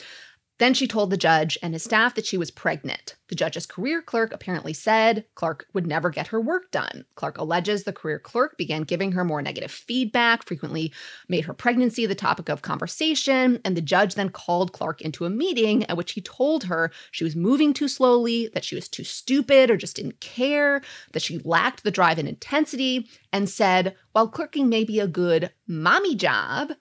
[0.59, 3.15] Then she told the judge and his staff that she was pregnant.
[3.29, 7.05] The judge's career clerk apparently said Clark would never get her work done.
[7.15, 10.91] Clark alleges the career clerk began giving her more negative feedback, frequently
[11.27, 15.29] made her pregnancy the topic of conversation, and the judge then called Clark into a
[15.29, 19.03] meeting at which he told her she was moving too slowly, that she was too
[19.03, 20.81] stupid or just didn't care,
[21.11, 25.51] that she lacked the drive and intensity, and said, while clerking may be a good
[25.67, 26.71] mommy job,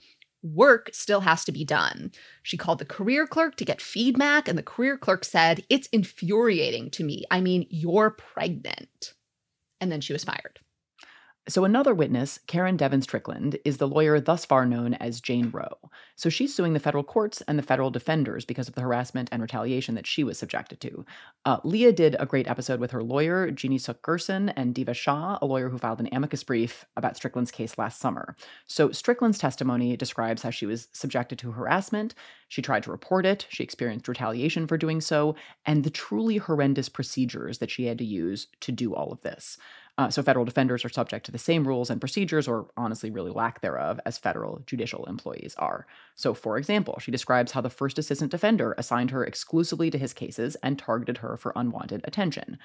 [0.43, 2.12] work still has to be done.
[2.43, 6.91] She called the career clerk to get feedback, and the career clerk said, It's infuriating
[6.93, 7.24] to me.
[7.30, 9.14] I mean, you're pregnant.
[9.80, 10.61] And then she was fired.
[11.49, 15.78] So, another witness, Caryn Devins Strickland, is the lawyer thus far known as Jane Roe.
[16.16, 19.40] So, she's suing the federal courts and the federal defenders because of the harassment and
[19.40, 21.07] retaliation that she was subjected to.
[21.44, 25.38] Uh, Leah did a great episode with her lawyer, Jeannie Suk Gersen, and Deeva Shah,
[25.40, 28.34] a lawyer who filed an amicus brief about Strickland's case last summer.
[28.66, 32.16] So, Strickland's testimony describes how she was subjected to harassment.
[32.49, 36.88] She tried to report it, she experienced retaliation for doing so, and the truly horrendous
[36.88, 39.59] procedures that she had to use to do all of this.
[39.99, 43.30] Uh, so federal defenders are subject to the same rules and procedures, or honestly, really
[43.30, 45.86] lack thereof, as federal judicial employees are.
[46.14, 50.12] So, for example, she describes how the first assistant defender assigned her exclusively to his
[50.12, 52.59] cases and targeted her for unwanted attention.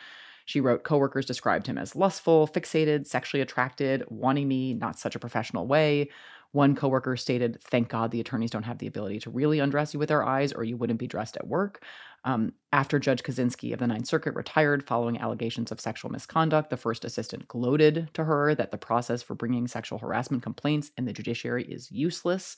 [0.45, 5.19] She wrote coworkers described him as lustful, fixated, sexually attracted, wanting me not such a
[5.19, 6.09] professional way.
[6.53, 9.99] One coworker stated, Thank God the attorneys don't have the ability to really undress you
[9.99, 11.83] with their eyes, or you wouldn't be dressed at work.
[12.25, 16.77] Um, after Judge Kozinski of the Ninth Circuit retired following allegations of sexual misconduct, the
[16.77, 21.13] first assistant gloated to her that the process for bringing sexual harassment complaints in the
[21.13, 22.57] judiciary is useless.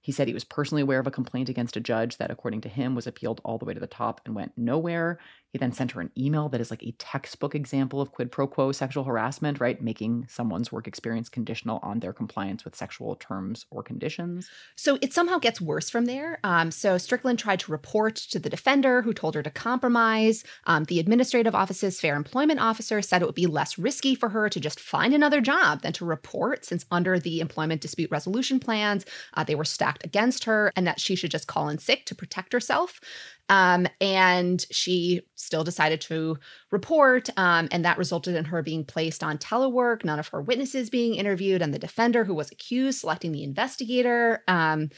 [0.00, 2.68] He said he was personally aware of a complaint against a judge that, according to
[2.68, 5.18] him, was appealed all the way to the top and went nowhere.
[5.54, 8.48] He then sent her an email that is like a textbook example of quid pro
[8.48, 9.80] quo sexual harassment, right?
[9.80, 14.50] Making someone's work experience conditional on their compliance with sexual terms or conditions.
[14.74, 16.40] So it somehow gets worse from there.
[16.42, 20.42] Um, so Strickland tried to report to the defender, who told her to compromise.
[20.66, 24.48] Um, the administrative office's fair employment officer said it would be less risky for her
[24.48, 29.06] to just find another job than to report, since under the employment dispute resolution plans,
[29.34, 32.14] uh, they were stacked against her, and that she should just call in sick to
[32.16, 33.00] protect herself.
[33.48, 36.38] Um, and she still decided to
[36.70, 40.88] report, um, and that resulted in her being placed on telework, none of her witnesses
[40.88, 44.42] being interviewed, and the defender who was accused selecting the investigator.
[44.48, 44.88] Um,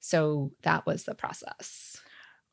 [0.00, 1.89] so that was the process.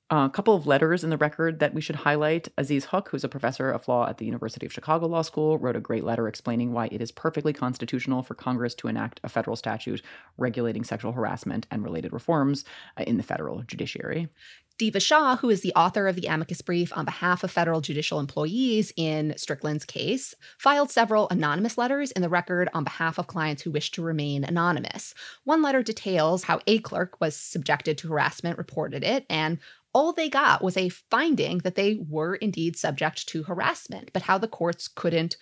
[0.09, 2.47] A couple of letters in the record that we should highlight.
[2.57, 5.75] Aziz Huq, who's a professor of law at the University of Chicago Law School, wrote
[5.75, 9.57] a great letter explaining why it is perfectly constitutional for Congress to enact a federal
[9.57, 10.01] statute
[10.37, 12.63] regulating sexual harassment and related reforms
[12.97, 14.29] uh, in the federal judiciary.
[14.79, 18.19] Deeva Shah, who is the author of the amicus brief on behalf of federal judicial
[18.19, 23.63] employees in Strickland's case, filed several anonymous letters in the record on behalf of clients
[23.63, 25.15] who wish to remain anonymous.
[25.45, 29.57] One letter details how a clerk was subjected to harassment, reported it, and
[29.97, 34.37] all they got was a finding that they were indeed subject to harassment, but how
[34.37, 35.37] the courts couldn't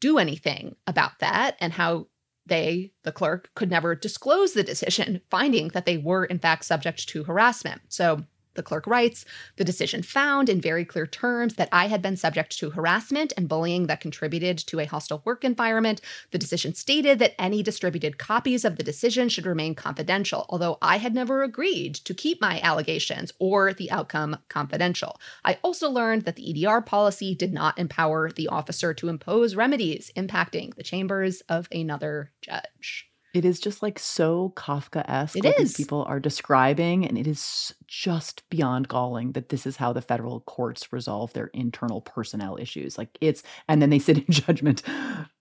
[0.00, 2.08] do anything about that and how
[2.44, 7.08] they, the clerk, could never disclose the decision, finding that they were in fact subject
[7.10, 7.80] to harassment.
[7.90, 8.24] So
[8.54, 9.24] The clerk writes
[9.56, 13.48] The decision found in very clear terms that I had been subject to harassment and
[13.48, 16.00] bullying that contributed to a hostile work environment.
[16.30, 20.98] The decision stated that any distributed copies of the decision should remain confidential, although I
[20.98, 25.20] had never agreed to keep my allegations or the outcome confidential.
[25.44, 30.10] I also learned that the EDR policy did not empower the officer to impose remedies
[30.16, 33.11] impacting the chambers of another judge.
[33.34, 35.36] It is just like so Kafka esque.
[35.36, 35.74] It what is.
[35.74, 40.02] These people are describing, and it is just beyond galling that this is how the
[40.02, 42.98] federal courts resolve their internal personnel issues.
[42.98, 44.82] Like it's, and then they sit in judgment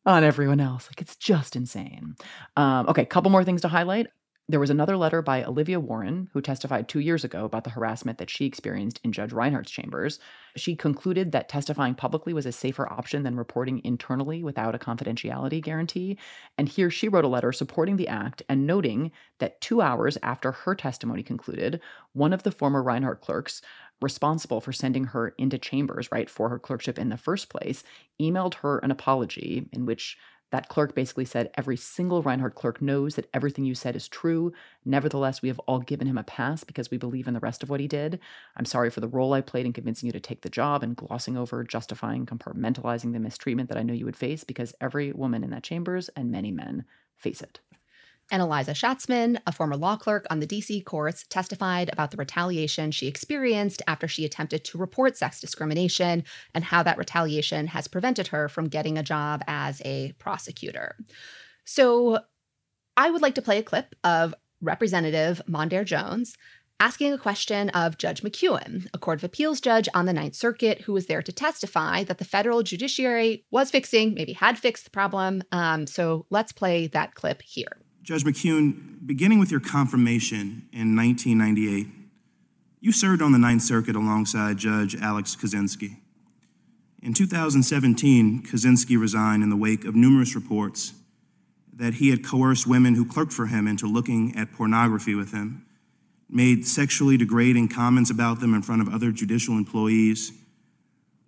[0.05, 0.87] on everyone else.
[0.87, 2.15] Like it's just insane.
[2.55, 4.07] Um, okay, couple more things to highlight.
[4.51, 8.17] There was another letter by Olivia Warren, who testified two years ago about the harassment
[8.17, 10.19] that she experienced in Judge Reinhardt's chambers.
[10.57, 15.61] She concluded that testifying publicly was a safer option than reporting internally without a confidentiality
[15.61, 16.17] guarantee.
[16.57, 20.51] And here she wrote a letter supporting the act and noting that two hours after
[20.51, 21.79] her testimony concluded,
[22.11, 23.61] one of the former Reinhardt clerks
[24.01, 27.85] responsible for sending her into chambers, right, for her clerkship in the first place,
[28.19, 30.17] emailed her an apology in which
[30.51, 34.53] that clerk basically said, Every single Reinhardt clerk knows that everything you said is true.
[34.85, 37.69] Nevertheless, we have all given him a pass because we believe in the rest of
[37.69, 38.19] what he did.
[38.55, 40.95] I'm sorry for the role I played in convincing you to take the job and
[40.95, 45.43] glossing over, justifying, compartmentalizing the mistreatment that I know you would face because every woman
[45.43, 47.59] in that chambers and many men face it.
[48.31, 52.91] And Aliza Shatzman, a former law clerk on the DC courts, testified about the retaliation
[52.91, 56.23] she experienced after she attempted to report sex discrimination
[56.55, 60.95] and how that retaliation has prevented her from getting a job as a prosecutor.
[61.65, 62.19] So
[62.95, 66.37] I would like to play a clip of Representative Mondaire Jones
[66.79, 70.81] asking a question of Judge McKeown, a Court of Appeals judge on the Ninth Circuit
[70.81, 74.89] who was there to testify that the federal judiciary was fixing, maybe had fixed the
[74.89, 75.43] problem.
[75.51, 77.81] Um, so let's play that clip here.
[78.03, 81.87] Judge McKeown, beginning with your confirmation in 1998,
[82.79, 85.97] you served on the Ninth Circuit alongside Judge Alex Kozinski.
[87.03, 90.93] In 2017, Kozinski resigned in the wake of numerous reports
[91.71, 95.63] that he had coerced women who clerked for him into looking at pornography with him,
[96.27, 100.31] made sexually degrading comments about them in front of other judicial employees,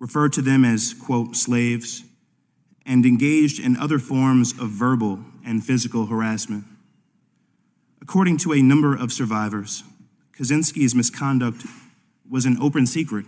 [0.00, 2.02] referred to them as, quote, slaves,
[2.84, 6.64] and engaged in other forms of verbal and physical harassment.
[8.00, 9.82] According to a number of survivors,
[10.36, 11.64] Kozinski's misconduct
[12.28, 13.26] was an open secret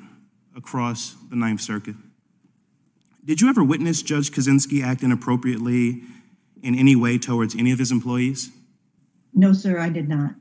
[0.57, 1.95] across the Ninth Circuit.
[3.25, 6.03] Did you ever witness Judge Kozinski act inappropriately
[6.63, 8.51] in any way towards any of his employees?
[9.35, 10.35] No, sir, I did not.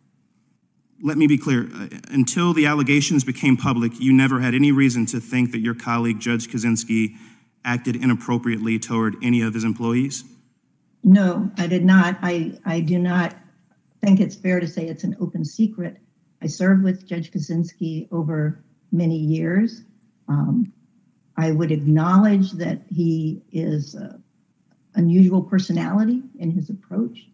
[1.02, 1.68] Let me be clear.
[1.74, 5.76] Uh, until the allegations became public, you never had any reason to think that your
[5.76, 7.16] colleague, Judge Kozinski,
[7.64, 10.24] acted inappropriately toward any of his employees?
[11.08, 12.18] No, I did not.
[12.24, 13.36] I, I do not
[14.02, 15.98] think it's fair to say it's an open secret.
[16.42, 19.84] I served with Judge Kozinski over many years.
[20.28, 20.74] Um,
[21.38, 24.24] I would acknowledge that he is an
[24.96, 27.28] unusual personality in his approach,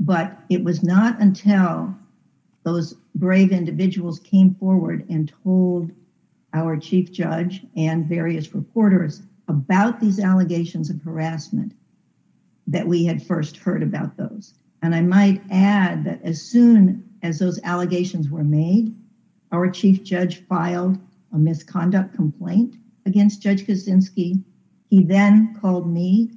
[0.00, 1.94] but it was not until
[2.64, 5.92] those brave individuals came forward and told
[6.52, 11.74] our chief judge and various reporters about these allegations of harassment
[12.66, 14.54] that we had first heard about those.
[14.82, 18.94] And I might add that as soon as those allegations were made,
[19.52, 20.98] our chief judge filed
[21.32, 22.76] a misconduct complaint
[23.06, 24.42] against Judge Kozinski.
[24.88, 26.30] He then called me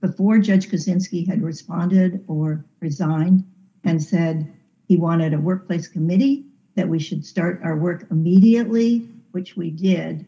[0.00, 3.44] before Judge Kozinski had responded or resigned
[3.84, 4.52] and said
[4.86, 10.26] he wanted a workplace committee, that we should start our work immediately, which we did.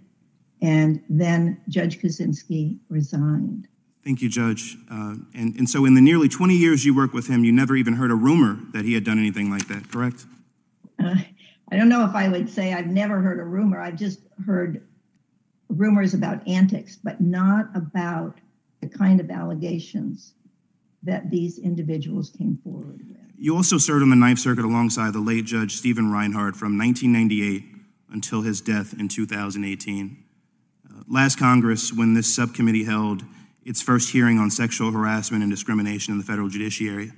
[0.61, 3.69] And then Judge Kozinski resigned.
[4.05, 4.77] Thank you, Judge.
[4.91, 7.77] Uh, and, and so, in the nearly 20 years you worked with him, you never
[7.77, 10.25] even heard a rumor that he had done anything like that, correct?
[10.99, 11.17] Uh,
[11.71, 13.81] I don't know if I would say I've never heard a rumor.
[13.81, 14.87] I've just heard
[15.69, 18.39] rumors about antics, but not about
[18.81, 20.35] the kind of allegations
[21.03, 23.19] that these individuals came forward with.
[23.39, 27.65] You also served on the Ninth Circuit alongside the late Judge Stephen Reinhardt from 1998
[28.11, 30.25] until his death in 2018.
[30.85, 33.23] Uh, last Congress, when this subcommittee held
[33.71, 37.13] its first hearing on sexual harassment and discrimination in the federal judiciary,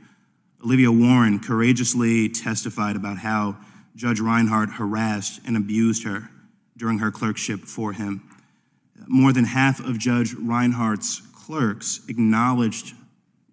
[0.62, 3.56] Olivia Warren courageously testified about how
[3.96, 6.28] Judge Reinhardt harassed and abused her
[6.76, 8.28] during her clerkship for him.
[9.06, 12.92] More than half of Judge Reinhardt's clerks acknowledged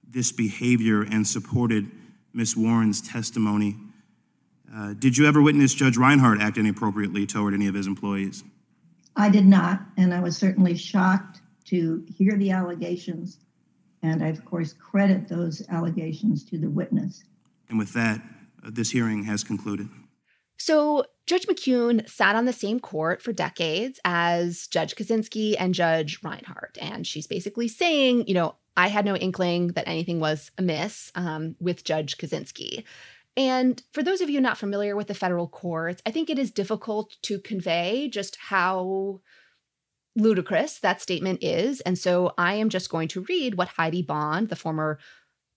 [0.05, 1.89] this behavior and supported
[2.33, 2.57] Ms.
[2.57, 3.77] Warren's testimony.
[4.75, 8.43] Uh, did you ever witness Judge Reinhardt act inappropriately toward any of his employees?
[9.15, 11.39] I did not, and I was certainly shocked
[11.69, 13.39] to hear the allegations,
[14.03, 17.23] and I, of course, credit those allegations to the witness.
[17.69, 18.21] And with that,
[18.63, 19.89] uh, this hearing has concluded.
[20.57, 26.19] So, Judge McKeown sat on the same court for decades as Judge Kozinski and Judge
[26.23, 26.77] Reinhardt.
[26.81, 31.55] And she's basically saying, you know, I had no inkling that anything was amiss um,
[31.59, 32.83] with Judge Kozinski.
[33.37, 36.51] And for those of you not familiar with the federal courts, I think it is
[36.51, 39.21] difficult to convey just how
[40.15, 41.81] ludicrous that statement is.
[41.81, 44.99] And so I am just going to read what Heidi Bond, the former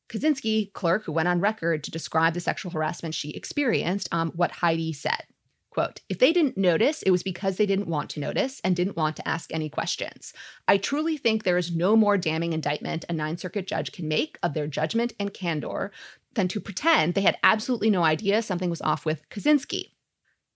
[0.08, 4.52] Kozinski clerk who went on record to describe the sexual harassment she experienced, um, what
[4.52, 5.24] Heidi said.
[5.70, 8.96] Quote, if they didn't notice, it was because they didn't want to notice and didn't
[8.96, 10.34] want to ask any questions.
[10.68, 14.38] I truly think there is no more damning indictment a Ninth Circuit judge can make
[14.42, 15.90] of their judgment and candor
[16.34, 19.91] than to pretend they had absolutely no idea something was off with Kozinski.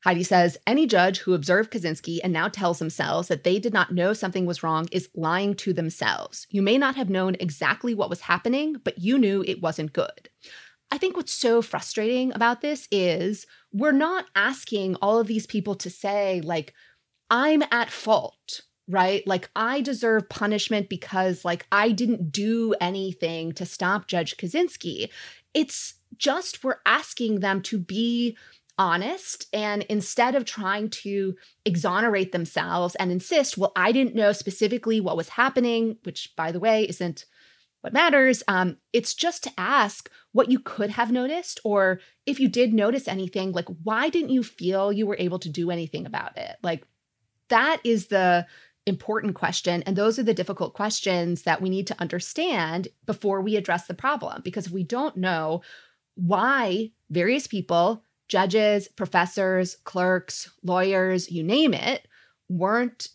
[0.06, 3.92] Heidi says any judge who observed Kozinski and now tells themselves that they did not
[3.92, 6.46] know something was wrong is lying to themselves.
[6.48, 10.30] You may not have known exactly what was happening, but you knew it wasn't good.
[10.92, 15.74] I think what's so frustrating about this is we're not asking all of these people
[15.74, 16.72] to say, like,
[17.28, 19.26] I'm at fault, right?
[19.26, 25.08] Like, I deserve punishment because, like, I didn't do anything to stop Judge Kozinski.
[25.52, 28.36] It's just we're asking them to be
[28.78, 31.34] honest and instead of trying to
[31.64, 36.60] exonerate themselves and insist, well, I didn't know specifically what was happening, which by the
[36.60, 37.24] way isn't
[37.80, 38.42] what matters.
[38.48, 43.08] Um, it's just to ask what you could have noticed, or if you did notice
[43.08, 46.56] anything, like why didn't you feel you were able to do anything about it?
[46.62, 46.84] Like
[47.48, 48.46] that is the
[48.86, 49.82] important question.
[49.82, 53.94] And those are the difficult questions that we need to understand before we address the
[53.94, 54.42] problem.
[54.44, 55.62] Because if we don't know
[56.14, 62.06] why various people judges, professors, clerks, lawyers, you name it,
[62.48, 63.08] weren't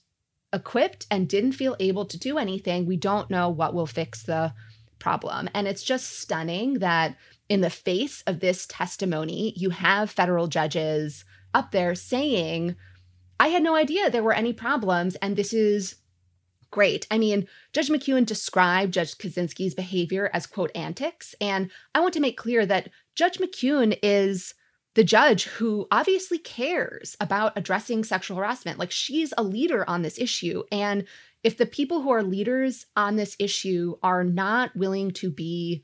[0.53, 4.53] equipped and didn't feel able to do anything, we don't know what will fix the
[4.99, 5.49] problem.
[5.53, 7.15] And it's just stunning that
[7.49, 12.75] in the face of this testimony, you have federal judges up there saying,
[13.39, 15.95] I had no idea there were any problems, and this is
[16.69, 17.07] great.
[17.11, 21.35] I mean, Judge McKeown described Judge Kozinski's behavior as, quote, antics.
[21.41, 24.53] And I want to make clear that Judge McKeown is
[24.93, 28.77] the judge who obviously cares about addressing sexual harassment.
[28.77, 30.63] Like she's a leader on this issue.
[30.71, 31.05] And
[31.43, 35.83] if the people who are leaders on this issue are not willing to be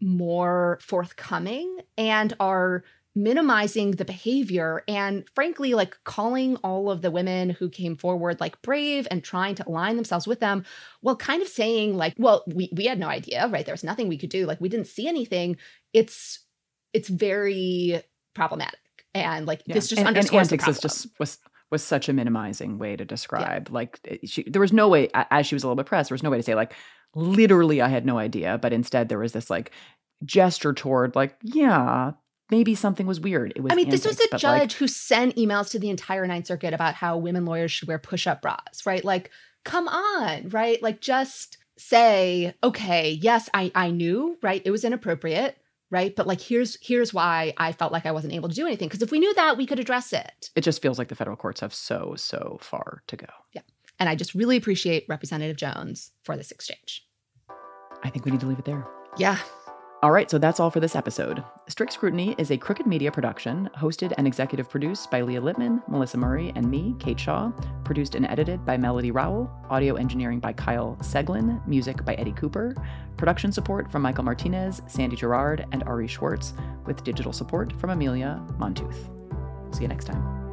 [0.00, 7.50] more forthcoming and are minimizing the behavior and frankly like calling all of the women
[7.50, 10.64] who came forward like brave and trying to align themselves with them
[11.02, 14.06] well kind of saying like well we, we had no idea right there was nothing
[14.06, 15.56] we could do like we didn't see anything
[15.92, 16.44] it's
[16.92, 18.00] it's very
[18.34, 18.78] problematic.
[19.14, 19.74] And like yeah.
[19.74, 21.38] this just and, underscores and antics just was
[21.70, 23.68] was such a minimizing way to describe.
[23.68, 23.74] Yeah.
[23.74, 26.14] Like eh, she, there was no way, as she was a little bit pressed, there
[26.14, 26.72] was no way to say like,
[27.14, 28.58] literally, I had no idea.
[28.58, 29.70] But instead, there was this like
[30.24, 32.12] gesture toward like, yeah,
[32.50, 33.52] maybe something was weird.
[33.56, 33.72] It was.
[33.72, 36.46] I mean, antics, this was a judge like, who sent emails to the entire Ninth
[36.46, 39.04] Circuit about how women lawyers should wear push-up bras, right?
[39.04, 39.30] Like,
[39.64, 40.82] come on, right?
[40.82, 44.62] Like, just say, okay, yes, I I knew, right?
[44.64, 45.56] It was inappropriate
[45.90, 46.14] right?
[46.14, 49.02] But like here's here's why i felt like i wasn't able to do anything because
[49.02, 50.50] if we knew that we could address it.
[50.54, 53.26] It just feels like the federal courts have so so far to go.
[53.52, 53.62] Yeah.
[53.98, 57.06] And i just really appreciate representative jones for this exchange.
[58.02, 58.86] I think we need to leave it there.
[59.16, 59.38] Yeah
[60.00, 61.42] all right, so that's all for this episode.
[61.66, 66.16] Strict Scrutiny is a Crooked Media production, hosted and executive produced by Leah Litman, Melissa
[66.16, 67.50] Murray, and me, Kate Shaw.
[67.84, 69.50] Produced and edited by Melody Rowell.
[69.70, 71.66] Audio engineering by Kyle Seglin.
[71.66, 72.76] Music by Eddie Cooper.
[73.16, 76.54] Production support from Michael Martinez, Sandy Girard, and Ari Schwartz,
[76.86, 79.74] with digital support from Amelia Montooth.
[79.74, 80.47] See you next time.